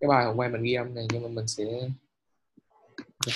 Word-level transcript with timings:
cái 0.00 0.08
bài 0.08 0.24
hôm 0.24 0.36
qua 0.36 0.48
mình 0.48 0.62
ghi 0.62 0.74
âm 0.74 0.94
này 0.94 1.06
nhưng 1.12 1.22
mà 1.22 1.28
mình 1.28 1.46
sẽ 1.46 1.64
dạ, 3.26 3.32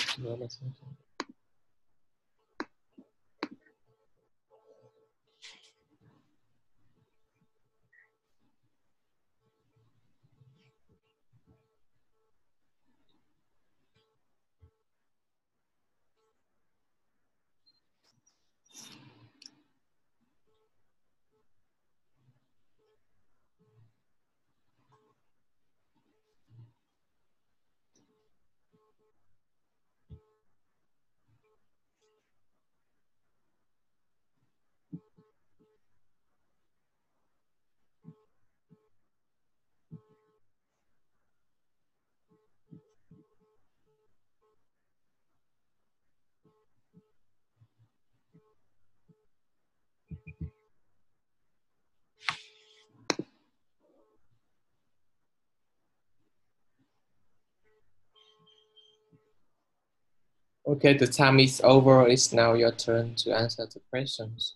Okay, 60.71 60.93
the 60.93 61.07
time 61.07 61.37
is 61.37 61.61
over. 61.63 62.07
It's 62.07 62.31
now 62.31 62.53
your 62.53 62.71
turn 62.71 63.13
to 63.25 63.33
answer 63.33 63.65
the 63.75 63.81
questions. 63.91 64.53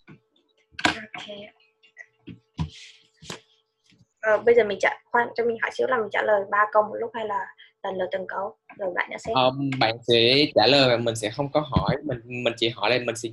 Okay. 0.85 1.51
Ờ, 4.19 4.37
bây 4.37 4.55
giờ 4.55 4.63
mình 4.63 4.77
trả 4.81 4.89
khoan 5.11 5.27
cho 5.35 5.45
mình 5.45 5.57
hỏi 5.61 5.71
xíu 5.73 5.87
là 5.87 5.97
mình 5.97 6.09
trả 6.11 6.21
lời 6.23 6.41
ba 6.51 6.65
câu 6.71 6.83
một 6.83 6.95
lúc 6.99 7.11
hay 7.13 7.27
là 7.27 7.45
lần 7.83 7.95
lượt 7.97 8.07
từng 8.11 8.27
câu? 8.27 8.55
Rồi 8.77 8.93
bạn 8.95 9.09
đã 9.11 9.17
xét 9.17 9.35
Um, 9.35 9.69
bạn 9.79 9.97
sẽ 10.07 10.45
trả 10.55 10.67
lời 10.67 10.89
và 10.89 10.97
mình 10.97 11.15
sẽ 11.15 11.29
không 11.29 11.51
có 11.51 11.59
hỏi. 11.59 11.95
Mình 12.03 12.43
mình 12.43 12.53
chỉ 12.57 12.69
hỏi 12.69 12.89
là 12.89 13.05
mình 13.05 13.15
sẽ 13.15 13.29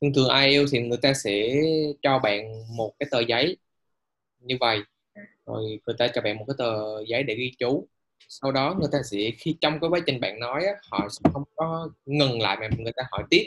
thường 0.00 0.12
thường 0.14 0.28
ai 0.28 0.48
yêu 0.48 0.66
thì 0.72 0.80
người 0.80 0.98
ta 1.02 1.12
sẽ 1.14 1.54
cho 2.02 2.18
bạn 2.18 2.52
một 2.76 2.92
cái 2.98 3.08
tờ 3.10 3.20
giấy. 3.20 3.56
Như 4.40 4.56
vậy. 4.60 4.78
Rồi 5.46 5.80
người 5.86 5.96
ta 5.98 6.08
cho 6.08 6.20
bạn 6.20 6.38
một 6.38 6.44
cái 6.48 6.54
tờ 6.58 7.04
giấy 7.06 7.22
để 7.22 7.34
ghi 7.34 7.52
chú 7.58 7.88
sau 8.28 8.52
đó 8.52 8.76
người 8.80 8.88
ta 8.92 8.98
sẽ 9.10 9.30
khi 9.38 9.56
trong 9.60 9.80
cái 9.80 9.90
quá 9.90 10.00
trình 10.06 10.20
bạn 10.20 10.40
nói 10.40 10.64
á, 10.64 10.72
họ 10.90 11.08
sẽ 11.10 11.30
không 11.32 11.44
có 11.56 11.90
ngừng 12.06 12.40
lại 12.40 12.56
mà 12.60 12.68
người 12.78 12.92
ta 12.96 13.02
hỏi 13.10 13.24
tiếp 13.30 13.44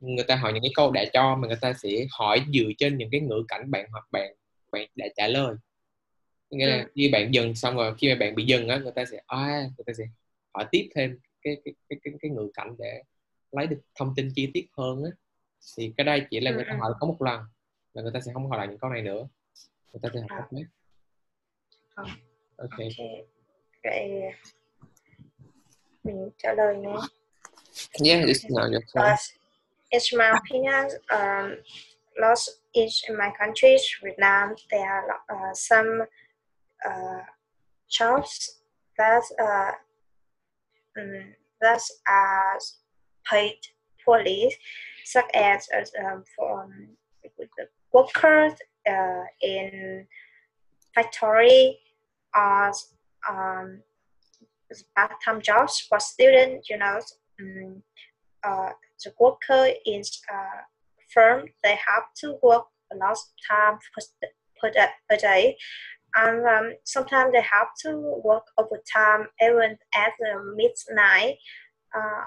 người 0.00 0.24
ta 0.28 0.36
hỏi 0.36 0.52
những 0.52 0.62
cái 0.62 0.72
câu 0.74 0.90
đã 0.92 1.04
cho 1.12 1.36
mà 1.36 1.48
người 1.48 1.56
ta 1.60 1.72
sẽ 1.72 1.88
hỏi 2.10 2.44
dựa 2.54 2.68
trên 2.78 2.98
những 2.98 3.08
cái 3.12 3.20
ngữ 3.20 3.44
cảnh 3.48 3.70
bạn 3.70 3.86
hoặc 3.92 4.04
bạn 4.12 4.34
bạn 4.72 4.86
đã 4.94 5.06
trả 5.16 5.28
lời 5.28 5.54
nghĩa 6.50 6.66
là 6.66 6.76
Ừ. 6.82 6.90
khi 6.94 7.08
bạn 7.08 7.34
dừng 7.34 7.54
xong 7.54 7.76
rồi 7.76 7.94
khi 7.98 8.08
mà 8.08 8.14
bạn 8.14 8.34
bị 8.34 8.44
dừng 8.44 8.68
á 8.68 8.78
người 8.78 8.92
ta 8.92 9.04
sẽ 9.04 9.20
à, 9.26 9.68
người 9.76 9.84
ta 9.86 9.92
sẽ 9.98 10.04
hỏi 10.54 10.66
tiếp 10.70 10.88
thêm 10.94 11.18
cái 11.42 11.56
cái 11.64 11.74
cái 11.88 11.98
cái, 12.04 12.12
cái 12.22 12.30
ngữ 12.30 12.50
cảnh 12.54 12.74
để 12.78 13.02
lấy 13.52 13.66
được 13.66 13.80
thông 13.94 14.14
tin 14.16 14.30
chi 14.36 14.50
tiết 14.54 14.66
hơn 14.78 15.04
á 15.04 15.10
thì 15.76 15.92
cái 15.96 16.04
đây 16.04 16.22
chỉ 16.30 16.40
là 16.40 16.50
Ừ, 16.50 16.54
người 16.54 16.64
ta 16.68 16.72
ừ. 16.74 16.78
hỏi 16.80 16.92
có 17.00 17.06
một 17.06 17.22
lần 17.22 17.40
và 17.94 18.02
người 18.02 18.12
ta 18.14 18.20
sẽ 18.20 18.32
không 18.34 18.48
hỏi 18.48 18.58
lại 18.58 18.68
những 18.68 18.78
câu 18.78 18.90
này 18.90 19.02
nữa 19.02 19.28
người 19.92 20.00
ta 20.02 20.08
sẽ 20.14 20.20
hỏi 20.20 20.40
À. 20.40 20.48
tiếp 20.50 20.64
ok 22.56 22.70
Ok. 22.70 23.35
Vậy 23.86 24.22
mình 26.02 26.30
trả 26.38 26.52
lời 26.52 26.76
nhé. 26.76 26.94
yeah 28.02 28.24
it's 28.26 28.44
now 28.48 28.66
your 28.66 28.82
it's 29.90 30.12
my 30.12 30.30
opinion. 30.30 30.88
Um, 31.10 31.56
lost 32.16 32.50
is 32.74 33.04
in 33.08 33.16
my 33.16 33.30
country, 33.38 33.76
Vietnam. 34.02 34.54
There 34.70 34.88
are 34.88 35.10
uh, 35.28 35.54
some 35.54 36.02
uh, 36.84 37.22
jobs 37.88 38.58
that 38.98 39.22
uh, 39.38 39.72
um, 40.98 41.34
that 41.60 41.80
are 42.06 42.58
paid 43.30 43.58
poorly, 44.04 44.56
such 45.04 45.30
as 45.34 45.68
um, 46.04 46.24
for 46.34 46.64
um, 46.64 46.88
the 47.22 47.68
workers 47.92 48.52
uh, 48.88 49.24
in 49.40 50.06
factory 50.94 51.78
or 52.34 52.72
um, 53.28 53.82
part-time 54.96 55.40
jobs 55.40 55.80
for 55.88 56.00
students. 56.00 56.68
You 56.70 56.78
know, 56.78 57.00
um, 57.40 57.82
uh, 58.44 58.70
the 59.04 59.12
worker 59.18 59.70
is 59.84 60.20
uh, 60.32 60.62
firm. 61.12 61.46
They 61.62 61.78
have 61.86 62.04
to 62.22 62.38
work 62.42 62.66
a 62.92 62.96
lot 62.96 63.12
of 63.12 63.18
time 63.48 63.78
per, 64.60 64.70
per, 65.08 65.16
day, 65.16 65.56
and 66.14 66.46
um, 66.46 66.72
sometimes 66.84 67.32
they 67.32 67.42
have 67.42 67.68
to 67.82 68.20
work 68.24 68.44
overtime 68.58 69.28
even 69.42 69.76
at 69.94 70.12
the 70.18 70.54
midnight. 70.56 71.36
Uh, 71.94 72.24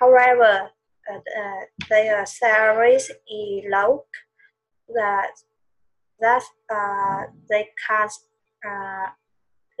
however, 0.00 0.70
uh, 1.10 1.16
uh, 1.16 1.64
their 1.88 2.24
salaries 2.26 3.10
is 3.10 3.64
low. 3.70 4.04
That 4.94 5.30
that 6.20 6.42
uh, 6.70 7.24
they 7.48 7.68
can't 7.86 8.12
uh, 8.64 9.10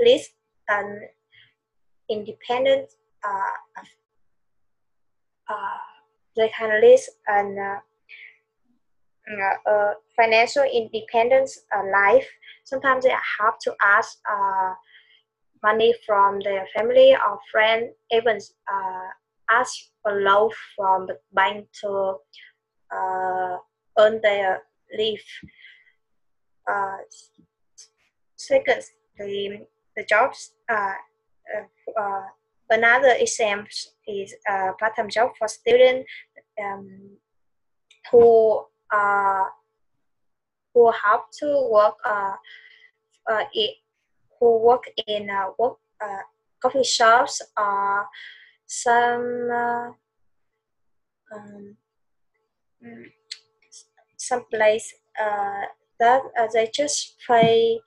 live 0.00 0.26
an 0.68 1.00
independent 2.10 2.90
they 6.36 6.48
can 6.48 6.80
live 6.80 7.00
an 7.28 7.58
uh, 7.58 7.78
uh, 9.30 9.70
uh, 9.70 9.92
financial 10.16 10.64
independence 10.64 11.60
uh, 11.76 11.82
life. 11.92 12.26
Sometimes 12.64 13.04
they 13.04 13.10
have 13.10 13.58
to 13.62 13.74
ask 13.82 14.18
money 15.62 15.94
from 16.06 16.40
their 16.40 16.66
family 16.74 17.14
or 17.14 17.38
friend, 17.50 17.90
even 18.10 18.38
ask 19.50 19.74
a 20.06 20.12
loan 20.12 20.50
from 20.76 21.06
the 21.06 21.18
bank 21.32 21.68
to 21.80 22.16
earn 23.98 24.20
their 24.22 24.62
life. 24.98 25.40
Uh, 26.70 26.96
second, 28.36 28.82
the, 29.96 30.04
jobs. 30.04 30.52
Uh, 30.68 30.94
uh, 31.54 32.00
uh, 32.00 32.22
another 32.70 33.14
example 33.18 33.68
is 34.06 34.34
a 34.48 34.72
part-time 34.78 35.08
job 35.08 35.30
for 35.38 35.48
students 35.48 36.08
um, 36.62 37.16
who 38.10 38.64
uh, 38.92 39.44
who 40.74 40.90
have 40.90 41.20
to 41.38 41.68
work 41.70 41.96
uh, 42.04 42.34
uh, 43.30 43.44
who 44.38 44.58
work 44.58 44.84
in 45.06 45.30
uh, 45.30 45.48
work 45.58 45.76
uh, 46.02 46.22
coffee 46.60 46.84
shops 46.84 47.42
or 47.56 48.06
some 48.66 49.48
uh, 49.52 49.88
um, 51.34 51.76
mm, 52.84 53.04
some 54.16 54.44
place 54.52 54.94
uh, 55.20 55.62
that 55.98 56.22
uh, 56.38 56.46
they 56.52 56.70
just 56.72 57.16
pay 57.28 57.78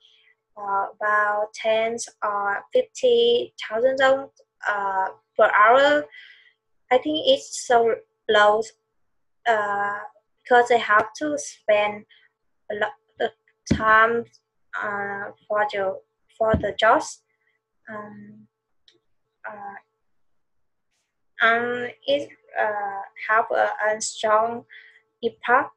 uh, 0.56 0.86
about 0.94 1.52
tens 1.54 2.08
or 2.22 2.64
fifty 2.72 3.54
thousand 3.68 3.98
dollars 3.98 4.30
uh, 4.68 5.08
per 5.36 5.50
hour. 5.50 6.04
I 6.90 6.98
think 6.98 7.26
it's 7.26 7.66
so 7.66 7.94
low 8.28 8.62
uh, 9.46 9.98
because 10.42 10.68
they 10.68 10.78
have 10.78 11.08
to 11.18 11.36
spend 11.38 12.04
a 12.70 12.74
lot 12.74 12.92
of 13.20 13.30
time 13.72 14.24
uh, 14.82 15.30
for 15.48 15.66
the 15.72 15.98
for 16.38 16.54
the 16.54 16.74
jobs. 16.78 17.22
Um, 17.88 18.46
uh, 19.48 19.74
and 21.40 21.92
it 22.06 22.30
uh, 22.58 23.02
have 23.28 23.44
a, 23.50 23.70
a 23.88 24.00
strong 24.00 24.64
impact 25.22 25.72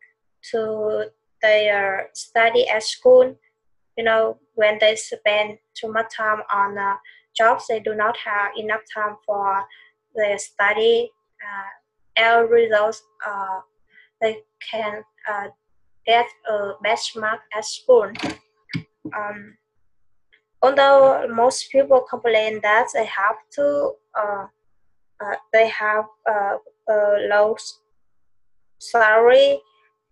to 0.52 1.06
their 1.42 2.10
study 2.14 2.68
at 2.68 2.84
school. 2.84 3.36
You 4.00 4.06
know, 4.06 4.38
when 4.56 4.78
they 4.80 4.96
spend 4.96 5.57
too 5.75 5.92
much 5.92 6.16
time 6.16 6.40
on 6.54 6.78
uh, 6.78 6.96
jobs, 7.36 7.66
they 7.68 7.81
do 7.81 7.96
not 7.96 8.16
have 8.24 8.51
enough 8.57 8.80
time 8.96 9.18
for 9.25 9.62
their 10.16 10.38
study. 10.38 11.12
Uh, 11.44 11.69
as 12.16 12.50
results, 12.50 13.01
uh, 13.28 13.60
they 14.22 14.38
can 14.72 15.04
uh, 15.30 15.48
get 16.06 16.25
a 16.50 16.72
best 16.81 17.18
mark 17.18 17.42
at 17.54 17.66
school. 17.66 18.10
Um, 19.18 19.57
although 20.62 21.28
most 21.28 21.69
people 21.69 22.00
complain 22.10 22.62
that 22.63 22.88
they 22.94 23.06
have 23.06 23.36
to, 23.56 23.92
uh, 24.18 24.45
uh, 25.19 25.36
they 25.52 25.68
have 25.68 26.06
uh, 26.25 26.56
a 26.90 26.95
low 27.30 27.57
salary, 28.80 29.60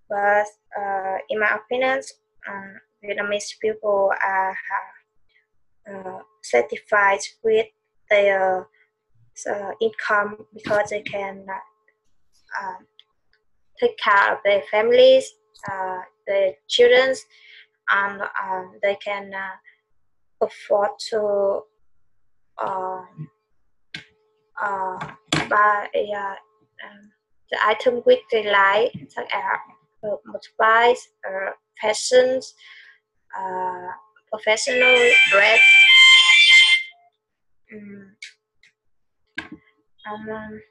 but 0.09 0.47
uh, 0.77 1.17
in 1.29 1.39
my 1.39 1.55
opinion, 1.55 2.01
um, 2.49 2.75
Vietnamese 3.03 3.59
people 3.61 4.11
are 4.25 4.57
uh, 5.91 6.19
satisfied 6.43 7.19
with 7.43 7.67
their 8.09 8.67
uh, 9.49 9.71
income 9.81 10.45
because 10.53 10.89
they 10.89 11.01
can 11.01 11.45
uh, 11.49 12.63
uh, 12.63 12.77
take 13.79 13.97
care 13.97 14.33
of 14.33 14.39
their 14.43 14.63
families, 14.71 15.31
uh, 15.71 15.99
their 16.25 16.53
children, 16.67 17.15
and 17.91 18.21
they 18.81 18.95
can 18.95 19.31
uh, 19.33 20.45
afford 20.45 20.89
to 21.09 21.61
uh, 22.57 23.01
uh, 24.61 24.97
buy 25.49 25.87
uh, 25.95 26.35
um, 26.83 27.11
the 27.51 27.57
item 27.65 27.95
which 28.03 28.19
they 28.31 28.49
like, 28.49 28.91
such 29.09 29.27
as 29.33 29.59
uh, 30.03 30.15
motorbikes, 30.27 30.99
uh, 31.27 31.51
fashions, 31.81 32.53
uh, 33.35 33.87
professional 34.31 35.11
dress. 35.31 35.59
Um, 37.73 38.15
um, 40.09 40.61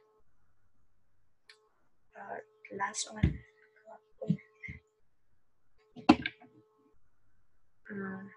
uh, 2.17 2.76
last 2.79 3.12
one. 3.12 3.38
Um, 7.91 8.31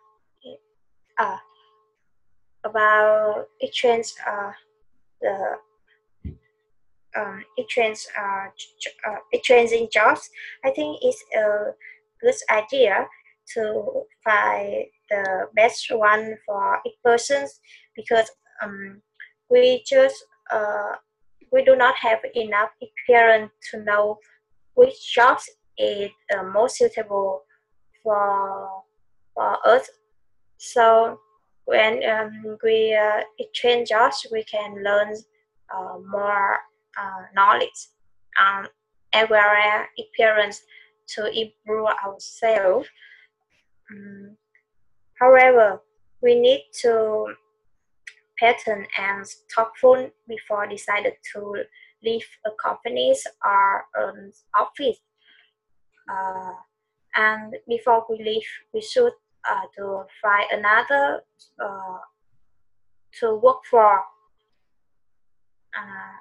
uh, 1.17 1.37
about 2.63 3.45
exchange 3.61 4.13
uh, 4.27 4.51
the 5.21 5.55
um, 7.17 7.43
exchange 7.57 8.05
uh, 8.17 8.47
uh, 9.09 9.15
exchanging 9.31 9.89
jobs. 9.91 10.29
I 10.63 10.71
think 10.71 10.99
it's 11.01 11.23
a 11.35 11.71
good 12.21 12.35
idea 12.51 13.07
to 13.53 14.03
find 14.23 14.85
the 15.09 15.47
best 15.55 15.87
one 15.91 16.35
for 16.45 16.79
each 16.85 16.95
person 17.03 17.47
because 17.95 18.29
um, 18.63 19.01
we 19.49 19.83
just 19.87 20.23
uh, 20.51 20.93
we 21.51 21.63
do 21.63 21.75
not 21.75 21.95
have 21.95 22.19
enough 22.35 22.69
experience 22.81 23.51
to 23.71 23.83
know 23.83 24.17
which 24.75 25.13
jobs 25.13 25.49
is 25.77 26.09
uh, 26.37 26.43
most 26.43 26.77
suitable 26.77 27.43
for 28.03 28.83
for 29.33 29.57
us. 29.67 29.89
So 30.57 31.19
when 31.65 32.03
um, 32.09 32.57
we 32.63 32.93
uh, 32.93 33.21
exchange 33.39 33.89
jobs, 33.89 34.25
we 34.31 34.43
can 34.43 34.83
learn 34.83 35.13
uh, 35.73 35.97
more 36.09 36.57
uh, 36.99 37.21
knowledge 37.35 37.79
um, 38.41 38.67
and 39.13 39.29
well 39.29 39.85
experience 39.97 40.61
to 41.15 41.25
improve 41.27 41.87
ourselves. 42.05 42.87
Um, 43.91 44.37
however, 45.19 45.81
we 46.21 46.39
need 46.39 46.65
to 46.81 47.33
pattern 48.37 48.85
and 48.97 49.25
thoughtful 49.53 50.09
before 50.27 50.67
decided 50.67 51.13
to 51.33 51.63
leave 52.03 52.25
a 52.45 52.51
company 52.63 53.13
or 53.45 53.85
an 53.95 54.31
office. 54.57 54.99
Uh, 56.09 56.53
and 57.15 57.55
before 57.67 58.05
we 58.09 58.23
leave, 58.23 58.47
we 58.73 58.81
should 58.81 59.13
uh, 59.49 59.65
to 59.75 60.03
find 60.21 60.45
another 60.51 61.21
uh, 61.63 61.97
to 63.19 63.35
work 63.35 63.65
for. 63.69 63.99
Uh, 65.75 66.15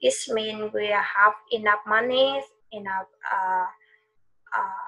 it 0.00 0.14
means 0.28 0.72
we 0.72 0.86
have 0.88 1.34
enough 1.52 1.80
money, 1.86 2.40
enough 2.72 3.06
uh, 3.32 3.66
uh, 4.56 4.86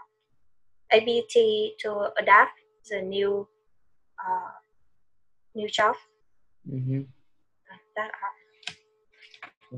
ability 0.93 1.75
to 1.81 2.11
adapt 2.19 2.61
the 2.91 3.01
new 3.03 3.47
uh, 4.19 4.51
new 5.55 5.69
job. 5.69 5.97
Mm-hmm. 6.69 7.03
That 7.97 8.11
are. 8.11 8.37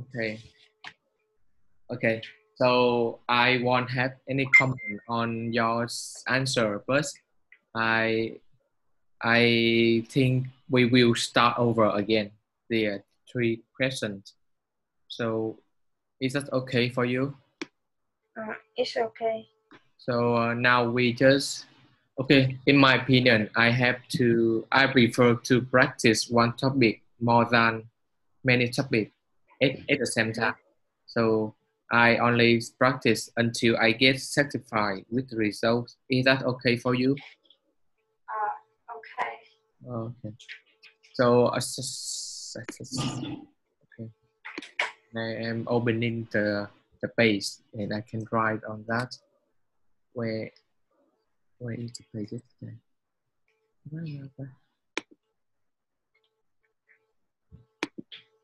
Okay. 0.00 0.40
Okay. 1.90 2.22
So 2.56 3.18
I 3.28 3.58
won't 3.62 3.90
have 3.90 4.12
any 4.28 4.46
comment 4.46 5.00
on 5.08 5.52
your 5.52 5.88
answer, 6.28 6.82
but 6.86 7.06
I 7.74 8.38
I 9.22 10.04
think 10.08 10.46
we 10.70 10.84
will 10.86 11.14
start 11.14 11.58
over 11.58 11.88
again. 11.90 12.30
The 12.70 13.02
three 13.30 13.62
questions. 13.76 14.34
So 15.08 15.58
is 16.20 16.32
that 16.34 16.52
okay 16.52 16.88
for 16.88 17.04
you? 17.04 17.36
Uh, 18.36 18.54
it's 18.76 18.96
okay. 18.96 19.46
So 20.04 20.36
uh, 20.36 20.52
now 20.52 20.84
we 20.84 21.14
just 21.14 21.64
okay. 22.20 22.58
In 22.66 22.76
my 22.76 22.96
opinion, 22.96 23.48
I 23.56 23.70
have 23.70 23.96
to. 24.20 24.66
I 24.70 24.86
prefer 24.86 25.34
to 25.48 25.62
practice 25.62 26.28
one 26.28 26.52
topic 26.56 27.00
more 27.20 27.48
than 27.50 27.84
many 28.44 28.68
topics 28.68 29.12
at, 29.62 29.80
at 29.88 29.98
the 29.98 30.06
same 30.06 30.34
time. 30.34 30.56
So 31.06 31.54
I 31.90 32.18
only 32.18 32.60
practice 32.78 33.30
until 33.38 33.78
I 33.78 33.92
get 33.92 34.20
satisfied 34.20 35.06
with 35.10 35.30
the 35.30 35.36
results. 35.36 35.96
Is 36.10 36.26
that 36.26 36.42
okay 36.44 36.76
for 36.76 36.94
you? 36.94 37.16
Uh, 38.28 38.98
okay. 39.00 39.32
Okay. 39.88 40.34
So 41.14 41.46
uh, 41.46 41.60
okay. 42.60 44.10
I 45.16 45.48
am 45.48 45.64
opening 45.66 46.28
the 46.30 46.68
the 47.00 47.08
page 47.08 47.48
and 47.72 47.94
I 47.94 48.02
can 48.02 48.28
write 48.30 48.64
on 48.68 48.84
that. 48.88 49.16
Where 50.14 50.50
where 51.58 51.74
is 51.74 51.92
the 51.98 52.04
page 52.12 52.38
today? 52.60 52.78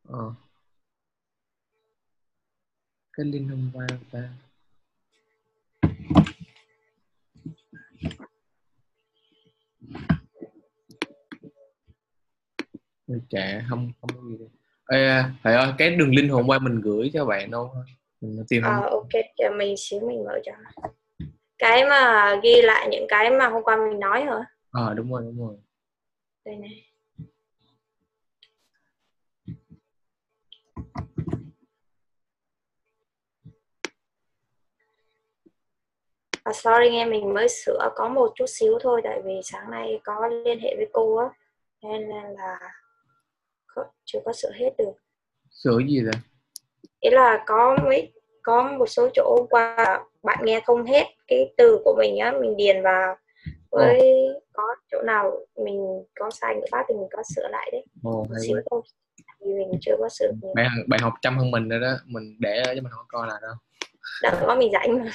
Ờ. 0.09 0.35
Cái 3.13 3.27
link 3.27 3.51
hôm 3.51 3.71
qua 3.75 3.87
ta 4.11 4.31
Chà, 13.31 13.65
không 13.69 13.93
không 14.01 14.11
có 14.15 14.23
gì 14.29 14.37
đây. 14.39 14.49
Ê, 14.89 15.23
thầy 15.43 15.55
ơi, 15.55 15.73
cái 15.79 15.97
đường 15.97 16.15
link 16.15 16.33
hôm 16.33 16.47
qua 16.47 16.59
mình 16.59 16.81
gửi 16.81 17.11
cho 17.15 17.25
bạn 17.25 17.51
đâu 17.51 17.75
mình 18.21 18.45
tìm 18.49 18.63
không 18.63 18.73
Ờ, 18.83 18.89
ok, 18.91 19.09
chờ 19.37 19.51
mình 19.59 19.75
xíu 19.79 20.01
mình 20.01 20.25
mở 20.25 20.41
cho. 20.45 20.53
Cái 21.61 21.85
mà 21.85 22.35
ghi 22.43 22.63
lại 22.63 22.89
những 22.91 23.07
cái 23.09 23.31
mà 23.31 23.49
hôm 23.49 23.63
qua 23.63 23.77
mình 23.77 24.01
nói 24.01 24.23
hả? 24.25 24.45
ờ 24.71 24.95
đúng 24.95 25.13
rồi 25.13 25.23
đúng 25.25 25.47
rồi 25.49 25.57
Đây 26.45 26.57
này. 26.57 26.87
À, 36.45 36.53
sorry 36.53 36.91
nghe 36.91 37.05
mình 37.05 37.35
mới 37.35 37.49
sửa 37.49 37.89
có 37.97 38.09
một 38.09 38.33
chút 38.35 38.47
xíu 38.49 38.79
thôi 38.83 39.01
tại 39.05 39.21
vì 39.25 39.41
sáng 39.45 39.71
nay 39.71 40.01
có 40.05 40.29
liên 40.29 40.61
hệ 40.61 40.75
với 40.77 40.87
cô 40.93 41.17
á 41.17 41.27
nên 41.83 42.03
là 42.37 42.59
không- 43.67 43.87
chưa 44.05 44.19
có 44.25 44.33
sửa 44.33 44.51
hết 44.55 44.71
được 44.79 44.93
sửa 45.51 45.79
gì 45.89 46.01
vậy 46.05 46.15
ý 47.01 47.11
là 47.11 47.45
có 47.47 47.77
mấy 47.85 48.13
có 48.43 48.63
một 48.79 48.87
số 48.87 49.09
chỗ 49.15 49.37
hôm 49.39 49.47
qua 49.51 50.01
bạn 50.23 50.39
nghe 50.45 50.61
không 50.67 50.85
hết 50.85 51.05
cái 51.31 51.53
từ 51.57 51.79
của 51.85 51.95
mình 51.99 52.19
á 52.19 52.33
mình 52.41 52.57
điền 52.57 52.83
vào. 52.83 53.17
Với 53.71 54.01
có 54.53 54.63
chỗ 54.91 55.03
nào 55.03 55.47
mình 55.65 55.81
có 56.15 56.31
sai 56.31 56.55
ngữ 56.55 56.61
pháp 56.73 56.85
thì 56.89 56.95
mình 56.95 57.09
có 57.13 57.23
sửa 57.37 57.49
lại 57.49 57.69
đấy. 57.73 57.85
Hay 58.31 58.41
xíu 58.47 58.57
thôi. 58.71 58.83
Vì 59.41 59.53
mình 59.55 59.79
chưa 59.81 59.97
có 59.99 60.09
sửa. 60.09 60.31
Bạn 60.55 60.67
bạn 60.89 61.01
học 61.01 61.13
chăm 61.23 61.39
hơn 61.39 61.51
mình 61.51 61.69
rồi 61.69 61.81
đó. 61.81 61.93
Mình 62.07 62.37
để 62.41 62.63
chứ 62.67 62.81
mình 62.81 62.91
không 62.93 63.05
có 63.09 63.19
coi 63.19 63.29
lại 63.29 63.39
đâu. 63.43 63.55
Đừng 64.23 64.41
có 64.47 64.57
mình 64.57 64.73
rảnh 64.73 64.99
mà. 65.05 65.11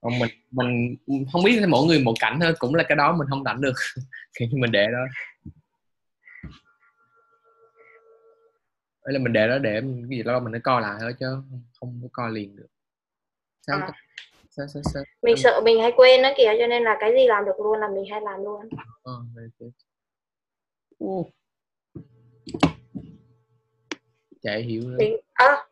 Còn 0.00 0.12
mình 0.18 0.30
mình 0.50 0.96
không 1.32 1.42
biết 1.44 1.62
mỗi 1.68 1.86
người 1.86 2.00
một 2.04 2.14
cảnh 2.20 2.38
thôi. 2.42 2.52
Cũng 2.58 2.74
là 2.74 2.84
cái 2.88 2.96
đó 2.96 3.12
mình 3.18 3.26
không 3.30 3.44
rảnh 3.44 3.60
được. 3.60 3.72
Thì 4.38 4.46
mình 4.52 4.72
để 4.72 4.86
đó. 4.86 4.98
Đấy 9.04 9.12
là 9.12 9.18
mình 9.18 9.32
để 9.32 9.48
đó 9.48 9.58
để 9.58 9.80
mình- 9.80 10.06
cái 10.10 10.18
gì 10.18 10.22
đó 10.22 10.40
mình 10.40 10.52
nó 10.52 10.58
coi 10.64 10.82
lại 10.82 10.96
thôi 11.00 11.14
chứ 11.20 11.26
không- 11.30 11.62
không 11.80 11.98
có 12.02 12.08
coi 12.12 12.30
liền 12.32 12.56
được. 12.56 12.66
Sao 13.66 13.78
À. 13.80 13.92
sao 14.50 14.66
sao 14.68 14.82
sao? 14.94 15.02
Mình 15.22 15.36
sợ 15.36 15.60
mình 15.64 15.80
hay 15.80 15.92
quên 15.96 16.22
đó 16.22 16.30
kìa 16.36 16.52
cho 16.58 16.66
nên 16.66 16.82
là 16.82 16.96
cái 17.00 17.12
gì 17.12 17.26
làm 17.26 17.44
được 17.44 17.60
luôn 17.60 17.78
là 17.78 17.88
mình 17.88 18.04
hay 18.10 18.20
làm 18.20 18.44
luôn. 18.44 18.68
Ờ, 19.02 19.12
chả 24.42 24.56
hiểu 24.56 24.82
nữa. 24.82 24.96
Mình 24.98 25.16
à, 25.32 25.66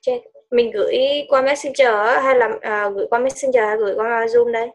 chết 0.00 0.20
mình 0.50 0.70
gửi 0.70 0.96
qua 1.28 1.42
messenger 1.42 1.94
hay 2.22 2.38
là 2.38 2.48
à, 2.60 2.90
gửi 2.90 3.06
qua 3.10 3.18
messenger 3.18 3.64
hay 3.64 3.76
gửi 3.76 3.94
qua 3.94 4.26
zoom 4.26 4.52
đây? 4.52 4.68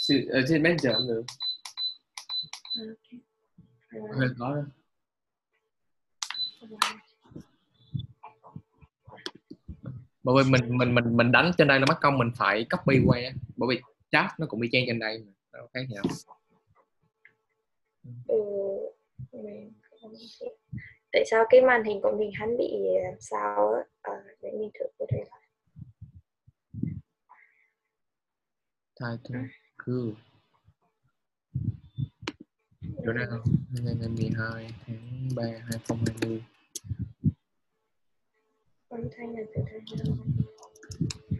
Sự, 0.00 0.14
ở 0.30 0.40
trên 0.48 0.62
messenger 0.62 0.96
cũng 0.96 1.08
được. 1.08 1.24
Ừ. 2.80 2.94
hơi 4.18 4.28
khó 4.38 4.54
đó 4.54 4.62
bởi 10.24 10.34
vì 10.44 10.50
mình 10.50 10.78
mình 10.78 10.94
mình 10.94 11.16
mình 11.16 11.32
đánh 11.32 11.50
trên 11.58 11.68
đây 11.68 11.78
nó 11.78 11.86
mất 11.88 11.98
công 12.00 12.18
mình 12.18 12.30
phải 12.36 12.66
copy 12.70 13.00
qua 13.06 13.18
bởi 13.56 13.68
vì 13.70 13.80
chat 14.10 14.40
nó 14.40 14.46
cũng 14.46 14.60
y 14.60 14.68
chang 14.72 14.84
trên 14.86 14.98
đây 14.98 15.18
mà 15.26 15.32
đâu 15.52 15.68
khác 15.74 15.80
nhau 15.88 16.02
ừ, 18.28 18.36
mình 19.32 19.72
biết. 20.12 20.48
tại 21.12 21.24
sao 21.30 21.44
cái 21.50 21.62
màn 21.62 21.84
hình 21.84 22.00
của 22.02 22.16
mình 22.18 22.30
hắn 22.34 22.56
bị 22.58 22.72
làm 23.04 23.20
sao 23.20 23.74
á? 23.74 23.80
À, 24.02 24.12
để 24.42 24.50
mình 24.58 24.70
thử 24.74 24.84
có 24.98 25.06
thể 25.08 25.24
là 25.30 25.38
title 29.00 29.40
good 29.76 30.14
chỗ 33.04 33.12
nào? 33.12 33.44
Ngày 33.70 33.94
ngày 34.00 34.08
12 34.08 34.70
tháng 34.86 35.28
3 35.36 35.42
2020 35.42 36.42
âm 38.94 39.08
thanh 39.16 39.34
là 39.36 39.42
từ 39.54 39.62
thanh 39.70 39.84
đâu 40.04 40.16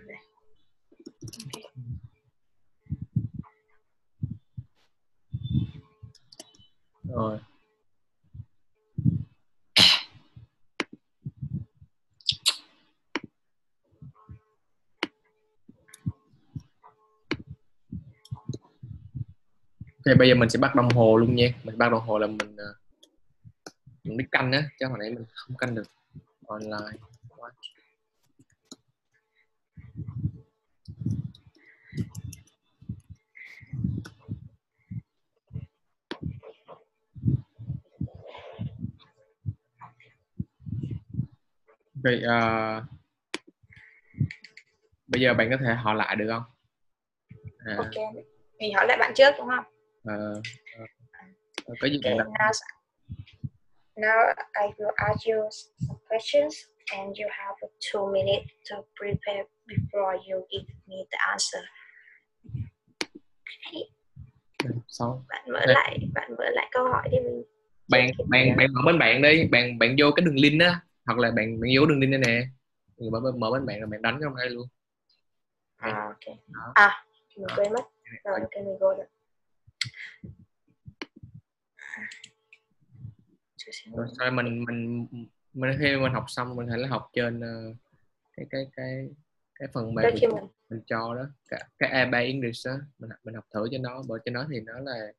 Đây. 0.06 0.16
Ok. 1.42 1.62
rồi 7.04 7.38
Ok, 20.06 20.18
bây 20.18 20.28
giờ 20.28 20.34
mình 20.34 20.49
sẽ 20.49 20.58
bắt 20.58 20.75
đồng 20.75 20.88
hồ 20.88 21.16
luôn 21.16 21.37
nha. 21.37 21.49
Mình 21.64 21.78
bắt 21.78 21.88
đồng 21.92 22.00
hồ 22.06 22.18
là 22.18 22.26
mình 22.26 22.56
ờ, 22.56 22.75
mình 24.04 24.16
biết 24.16 24.25
canh 24.30 24.52
á, 24.52 24.68
chứ 24.80 24.87
hồi 24.87 24.99
nãy 24.99 25.11
mình 25.11 25.25
không 25.34 25.56
canh 25.56 25.75
được 25.75 25.87
online. 26.46 26.99
Vậy 42.04 42.23
ờ, 42.23 42.82
bây 45.06 45.20
giờ 45.20 45.34
bạn 45.34 45.50
có 45.50 45.56
thể 45.61 45.75
hỏi 45.75 45.94
lại 45.94 46.16
được 46.16 46.26
không? 46.28 46.42
À, 47.64 47.76
ok 47.76 48.14
mình 48.58 48.75
hỏi 48.75 48.87
lại 48.87 48.96
bạn 48.96 49.12
trước 49.14 49.34
đúng 49.38 49.49
không 49.49 49.64
ờ, 50.04 50.42
ờ, 51.66 51.75
có 51.80 51.88
gì 51.88 52.00
okay 52.04 52.18
now 52.18 52.52
now 53.96 54.34
I 54.62 54.66
will 54.78 54.92
ask 54.96 55.26
you 55.26 55.49
some 55.78 55.99
questions 56.08 56.54
and 56.92 57.18
you 57.20 57.28
have 57.30 57.56
two 57.92 58.12
minutes 58.12 58.50
to 58.70 58.76
prepare 59.00 59.44
before 59.66 60.12
you 60.12 60.46
give 60.50 60.75
me 60.87 60.96
the 61.11 61.18
answer 61.30 61.62
okay. 63.66 64.75
xong. 64.88 65.25
bạn 65.28 65.44
mở 65.52 65.61
lại 65.66 65.99
bạn 66.14 66.30
mở 66.38 66.44
lại 66.50 66.68
câu 66.73 66.88
hỏi 66.88 67.08
đi 67.11 67.18
mình 67.18 67.42
Bạn 67.88 68.11
bạn 68.28 68.56
bạn 68.56 68.66
mở 68.73 68.82
bên 68.87 68.99
bạn 68.99 69.23
đi, 69.23 69.49
bạn 69.49 69.78
bạn 69.78 69.96
vô 69.99 70.11
cái 70.16 70.25
đường 70.26 70.34
link 70.34 70.62
á, 70.62 70.80
hoặc 71.06 71.18
là 71.18 71.30
bạn 71.30 71.61
bạn 71.61 71.70
vô 71.78 71.87
đường 71.87 72.00
link 72.00 72.11
đây 72.11 72.20
nè. 72.26 72.46
Rồi 72.96 73.11
mở 73.11 73.32
mở 73.37 73.50
bên 73.50 73.66
bạn 73.66 73.80
rồi 73.80 73.88
bạn 73.90 74.02
đánh 74.02 74.18
trong 74.23 74.37
đây 74.37 74.50
luôn. 74.50 74.68
à 75.76 75.90
ok. 75.90 76.37
Đó. 76.49 76.73
à 76.75 77.04
mình 77.37 77.46
quên 77.56 77.73
mất. 77.73 77.84
Rồi 78.25 78.40
ok 78.40 78.54
mình 78.54 78.78
vô 78.80 78.94
Rồi. 83.96 84.06
Đó 84.18 84.30
mình 84.30 84.64
mình 84.64 85.06
mình 85.54 85.76
khi 85.80 85.96
mình 85.96 86.12
học 86.12 86.25
xong 86.28 86.56
mình 86.56 86.66
thể 86.66 86.76
là 86.76 86.88
học 86.88 87.11
trên 87.12 87.40
ờ, 87.40 87.75
cái 88.37 88.46
cái 88.50 88.66
cái 88.76 89.08
cái 89.54 89.68
phần 89.73 89.94
mềm 89.94 90.04
document 90.04 90.42
mình, 90.42 90.50
mình 90.70 90.80
cho 90.87 91.14
đó. 91.14 91.26
Cái, 91.49 91.64
cái 91.78 92.06
A3 92.06 92.12
English 92.12 92.66
đó 92.66 92.76
mình 92.99 93.11
mình 93.25 93.34
học 93.34 93.44
thử 93.54 93.68
cho 93.70 93.78
nó 93.80 94.02
bởi 94.08 94.20
trên 94.25 94.34
đó 94.34 94.46
thì 94.50 94.61
nó 94.61 94.73
là 94.78 95.12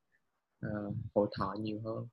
uh, 0.66 0.94
hội 1.14 1.28
thoại 1.36 1.58
nhiều 1.58 1.80
hơn 1.84 2.08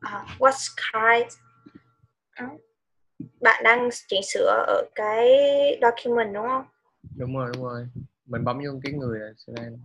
À, 0.00 0.26
what 0.38 0.52
kind 0.92 1.32
bạn 3.40 3.64
đang 3.64 3.88
chỉnh 4.08 4.20
sửa 4.22 4.46
ở 4.66 4.84
cái 4.94 5.28
document 5.82 6.34
đúng 6.34 6.46
không? 6.46 6.64
đúng 7.16 7.36
rồi 7.36 7.50
đúng 7.54 7.64
rồi 7.64 7.88
mình 8.26 8.44
bấm 8.44 8.58
vô 8.58 8.80
cái 8.82 8.92
người 8.92 9.20
sẽ 9.46 9.52
đang 9.56 9.76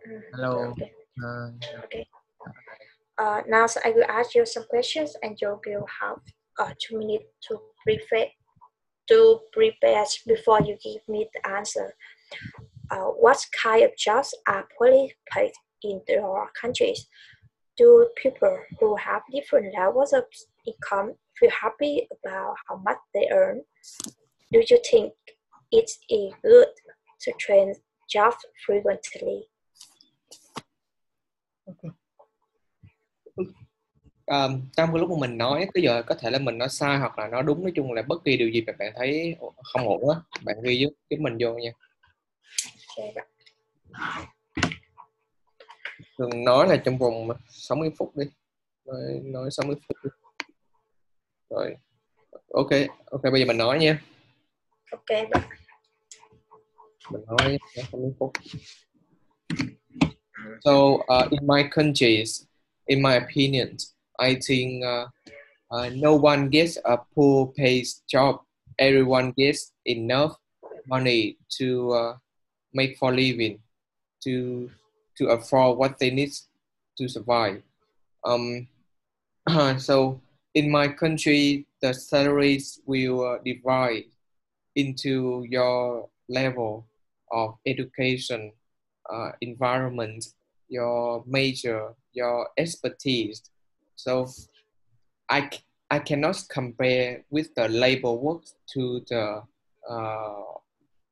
Ừ, 0.00 0.20
hello 0.32 0.52
rồi, 0.54 0.66
ok. 0.66 0.88
ờ, 1.22 1.52
Okay. 1.82 2.04
Uh, 3.20 3.46
now 3.48 3.66
so 3.66 3.80
I 3.84 3.92
will 3.92 4.06
ask 4.08 4.36
you 4.36 4.44
some 4.44 4.66
questions 4.68 5.16
and 5.22 5.42
you 5.42 5.58
will 5.66 5.84
have 5.86 6.18
uh, 6.62 6.72
two 6.78 6.98
minutes 6.98 7.26
to 7.50 7.56
prepare 7.84 8.28
to 9.08 9.16
prepare 9.52 10.04
before 10.26 10.60
you 10.60 10.76
give 10.84 11.02
me 11.08 11.18
the 11.34 11.40
answer. 11.56 11.86
Uh, 12.90 13.10
what 13.20 13.44
kind 13.62 13.84
of 13.84 13.90
jobs 13.96 14.34
are 14.46 14.66
poorly 14.76 15.12
paid 15.30 15.52
in 15.82 16.00
your 16.08 16.50
countries? 16.60 17.06
Do 17.76 18.08
people 18.22 18.56
who 18.80 18.96
have 18.96 19.22
different 19.30 19.74
levels 19.74 20.12
of 20.12 20.24
income 20.66 21.12
feel 21.38 21.50
happy 21.50 22.08
about 22.10 22.56
how 22.66 22.76
much 22.76 22.98
they 23.14 23.28
earn? 23.32 23.62
Do 24.52 24.62
you 24.68 24.78
think 24.90 25.12
it 25.70 25.90
is 26.08 26.32
good 26.42 26.68
to 27.20 27.32
change 27.38 27.76
jobs 28.08 28.44
frequently? 28.66 29.48
um, 34.28 34.60
trong 34.76 34.92
cái 34.92 35.00
lúc 35.00 35.10
mà 35.10 35.16
mình 35.20 35.38
nói 35.38 35.66
tới 35.74 35.82
giờ 35.82 36.02
có 36.06 36.14
thể 36.14 36.30
là 36.30 36.38
mình 36.38 36.58
nói 36.58 36.68
sai 36.68 36.98
hoặc 36.98 37.18
là 37.18 37.28
nói 37.28 37.42
đúng 37.42 37.62
nói 37.62 37.72
chung 37.74 37.92
là 37.92 38.02
bất 38.02 38.24
kỳ 38.24 38.36
điều 38.36 38.48
gì 38.48 38.62
mà 38.66 38.72
bạn 38.78 38.92
thấy 38.96 39.36
không 39.62 39.88
ổn 39.88 40.08
á 40.08 40.16
bạn 40.44 40.56
ghi 40.62 40.78
giúp 40.78 40.90
giúp 41.10 41.16
mình 41.20 41.36
vô 41.40 41.54
nha 41.54 41.70
Thường 46.18 46.44
nói 46.44 46.68
là 46.68 46.76
trong 46.76 46.98
vòng 46.98 47.28
60 47.48 47.90
phút 47.98 48.16
đi. 48.16 48.24
Nói, 48.84 49.20
nói 49.24 49.50
60 49.50 49.76
phút 49.88 49.96
đi. 50.04 50.10
Rồi. 51.50 51.76
Ok 52.52 52.70
ok 53.10 53.22
bây 53.22 53.40
giờ 53.40 53.46
mình 53.46 53.58
nói 53.58 53.78
nha. 53.78 54.02
Ok, 54.90 55.30
bạn. 55.30 55.48
mình 57.10 57.22
nói 57.26 57.58
60 57.74 58.10
phút. 58.18 58.32
So 60.64 60.72
uh, 60.72 61.30
in 61.30 61.46
my 61.46 61.62
countries 61.70 62.44
in 62.86 63.02
my 63.02 63.16
opinion 63.16 63.76
I 64.18 64.36
think 64.48 64.84
uh, 64.84 65.08
uh, 65.70 65.92
no 65.92 66.16
one 66.16 66.48
gets 66.50 66.78
a 66.84 66.96
poor 67.14 67.48
paid 67.56 67.84
job. 68.06 68.36
Everyone 68.76 69.32
gets 69.36 69.72
enough 69.84 70.32
money 70.86 71.36
to 71.58 71.66
uh, 71.90 72.16
make 72.72 72.98
for 72.98 73.12
living 73.12 73.60
to 74.24 74.70
to 75.16 75.28
afford 75.28 75.78
what 75.78 75.98
they 75.98 76.10
need 76.10 76.32
to 76.96 77.08
survive. 77.08 77.62
Um 78.24 78.68
so 79.78 80.20
in 80.54 80.70
my 80.70 80.88
country 80.88 81.66
the 81.80 81.94
salaries 81.94 82.80
will 82.86 83.24
uh, 83.24 83.38
divide 83.44 84.04
into 84.74 85.44
your 85.48 86.08
level 86.28 86.86
of 87.30 87.56
education 87.66 88.52
uh, 89.10 89.30
environment 89.40 90.24
your 90.68 91.24
major 91.26 91.94
your 92.12 92.48
expertise. 92.56 93.42
So 93.96 94.28
I, 95.28 95.50
I 95.90 95.98
cannot 95.98 96.42
compare 96.48 97.24
with 97.30 97.54
the 97.54 97.68
labor 97.68 98.12
work 98.12 98.42
to 98.74 99.04
the 99.08 99.42
uh, 99.88 100.42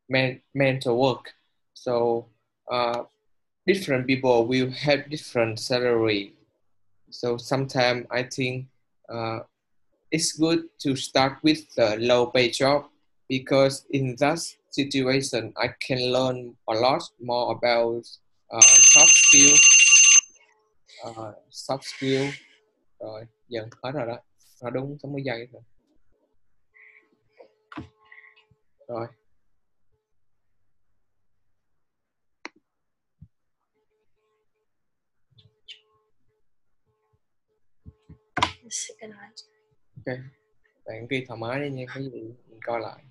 men, 0.08 0.40
mental 0.54 1.00
work 1.00 1.32
so 1.76 2.26
uh, 2.72 3.04
different 3.66 4.06
people 4.06 4.46
will 4.46 4.70
have 4.70 5.10
different 5.10 5.60
salary. 5.60 6.32
So 7.10 7.36
sometimes 7.36 8.06
i 8.10 8.22
think 8.22 8.66
uh, 9.08 9.40
it's 10.10 10.32
good 10.32 10.64
to 10.80 10.96
start 10.96 11.38
with 11.42 11.62
the 11.76 11.96
low 12.00 12.26
pay 12.26 12.50
job 12.50 12.86
because 13.28 13.86
in 13.90 14.16
that 14.18 14.40
situation 14.70 15.52
i 15.56 15.68
can 15.86 16.00
learn 16.12 16.54
a 16.68 16.74
lot 16.74 17.02
more 17.20 17.52
about 17.56 18.04
uh, 18.50 18.74
soft 18.94 19.14
skill 19.24 19.54
uh, 21.04 21.32
soft 21.50 21.84
skill 21.84 22.26
rồi 23.00 23.24
dần 23.48 23.68
hết 23.82 23.90
rồi 23.92 24.06
đó 24.06 24.18
nó 24.62 24.70
đúng 24.70 24.98
60 25.02 25.22
giây 25.24 25.48
rồi 25.52 25.62
rồi 28.88 29.06
ok 39.96 40.18
bạn 40.86 41.06
ghi 41.10 41.24
thoải 41.28 41.40
mái 41.40 41.60
đi 41.60 41.70
nha 41.70 41.84
cái 41.94 42.02
gì 42.04 42.10
mình 42.48 42.60
coi 42.64 42.80
lại 42.80 43.04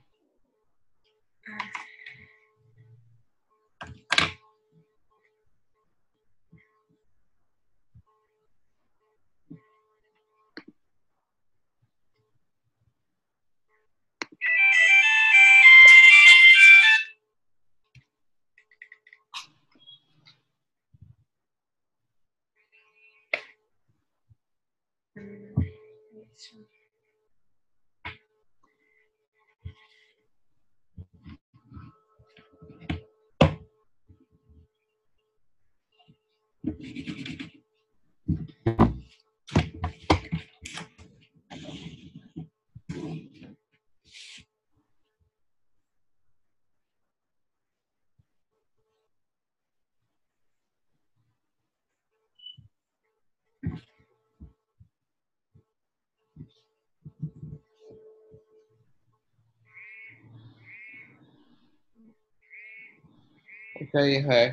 ok 63.95 64.25
Huệ. 64.25 64.51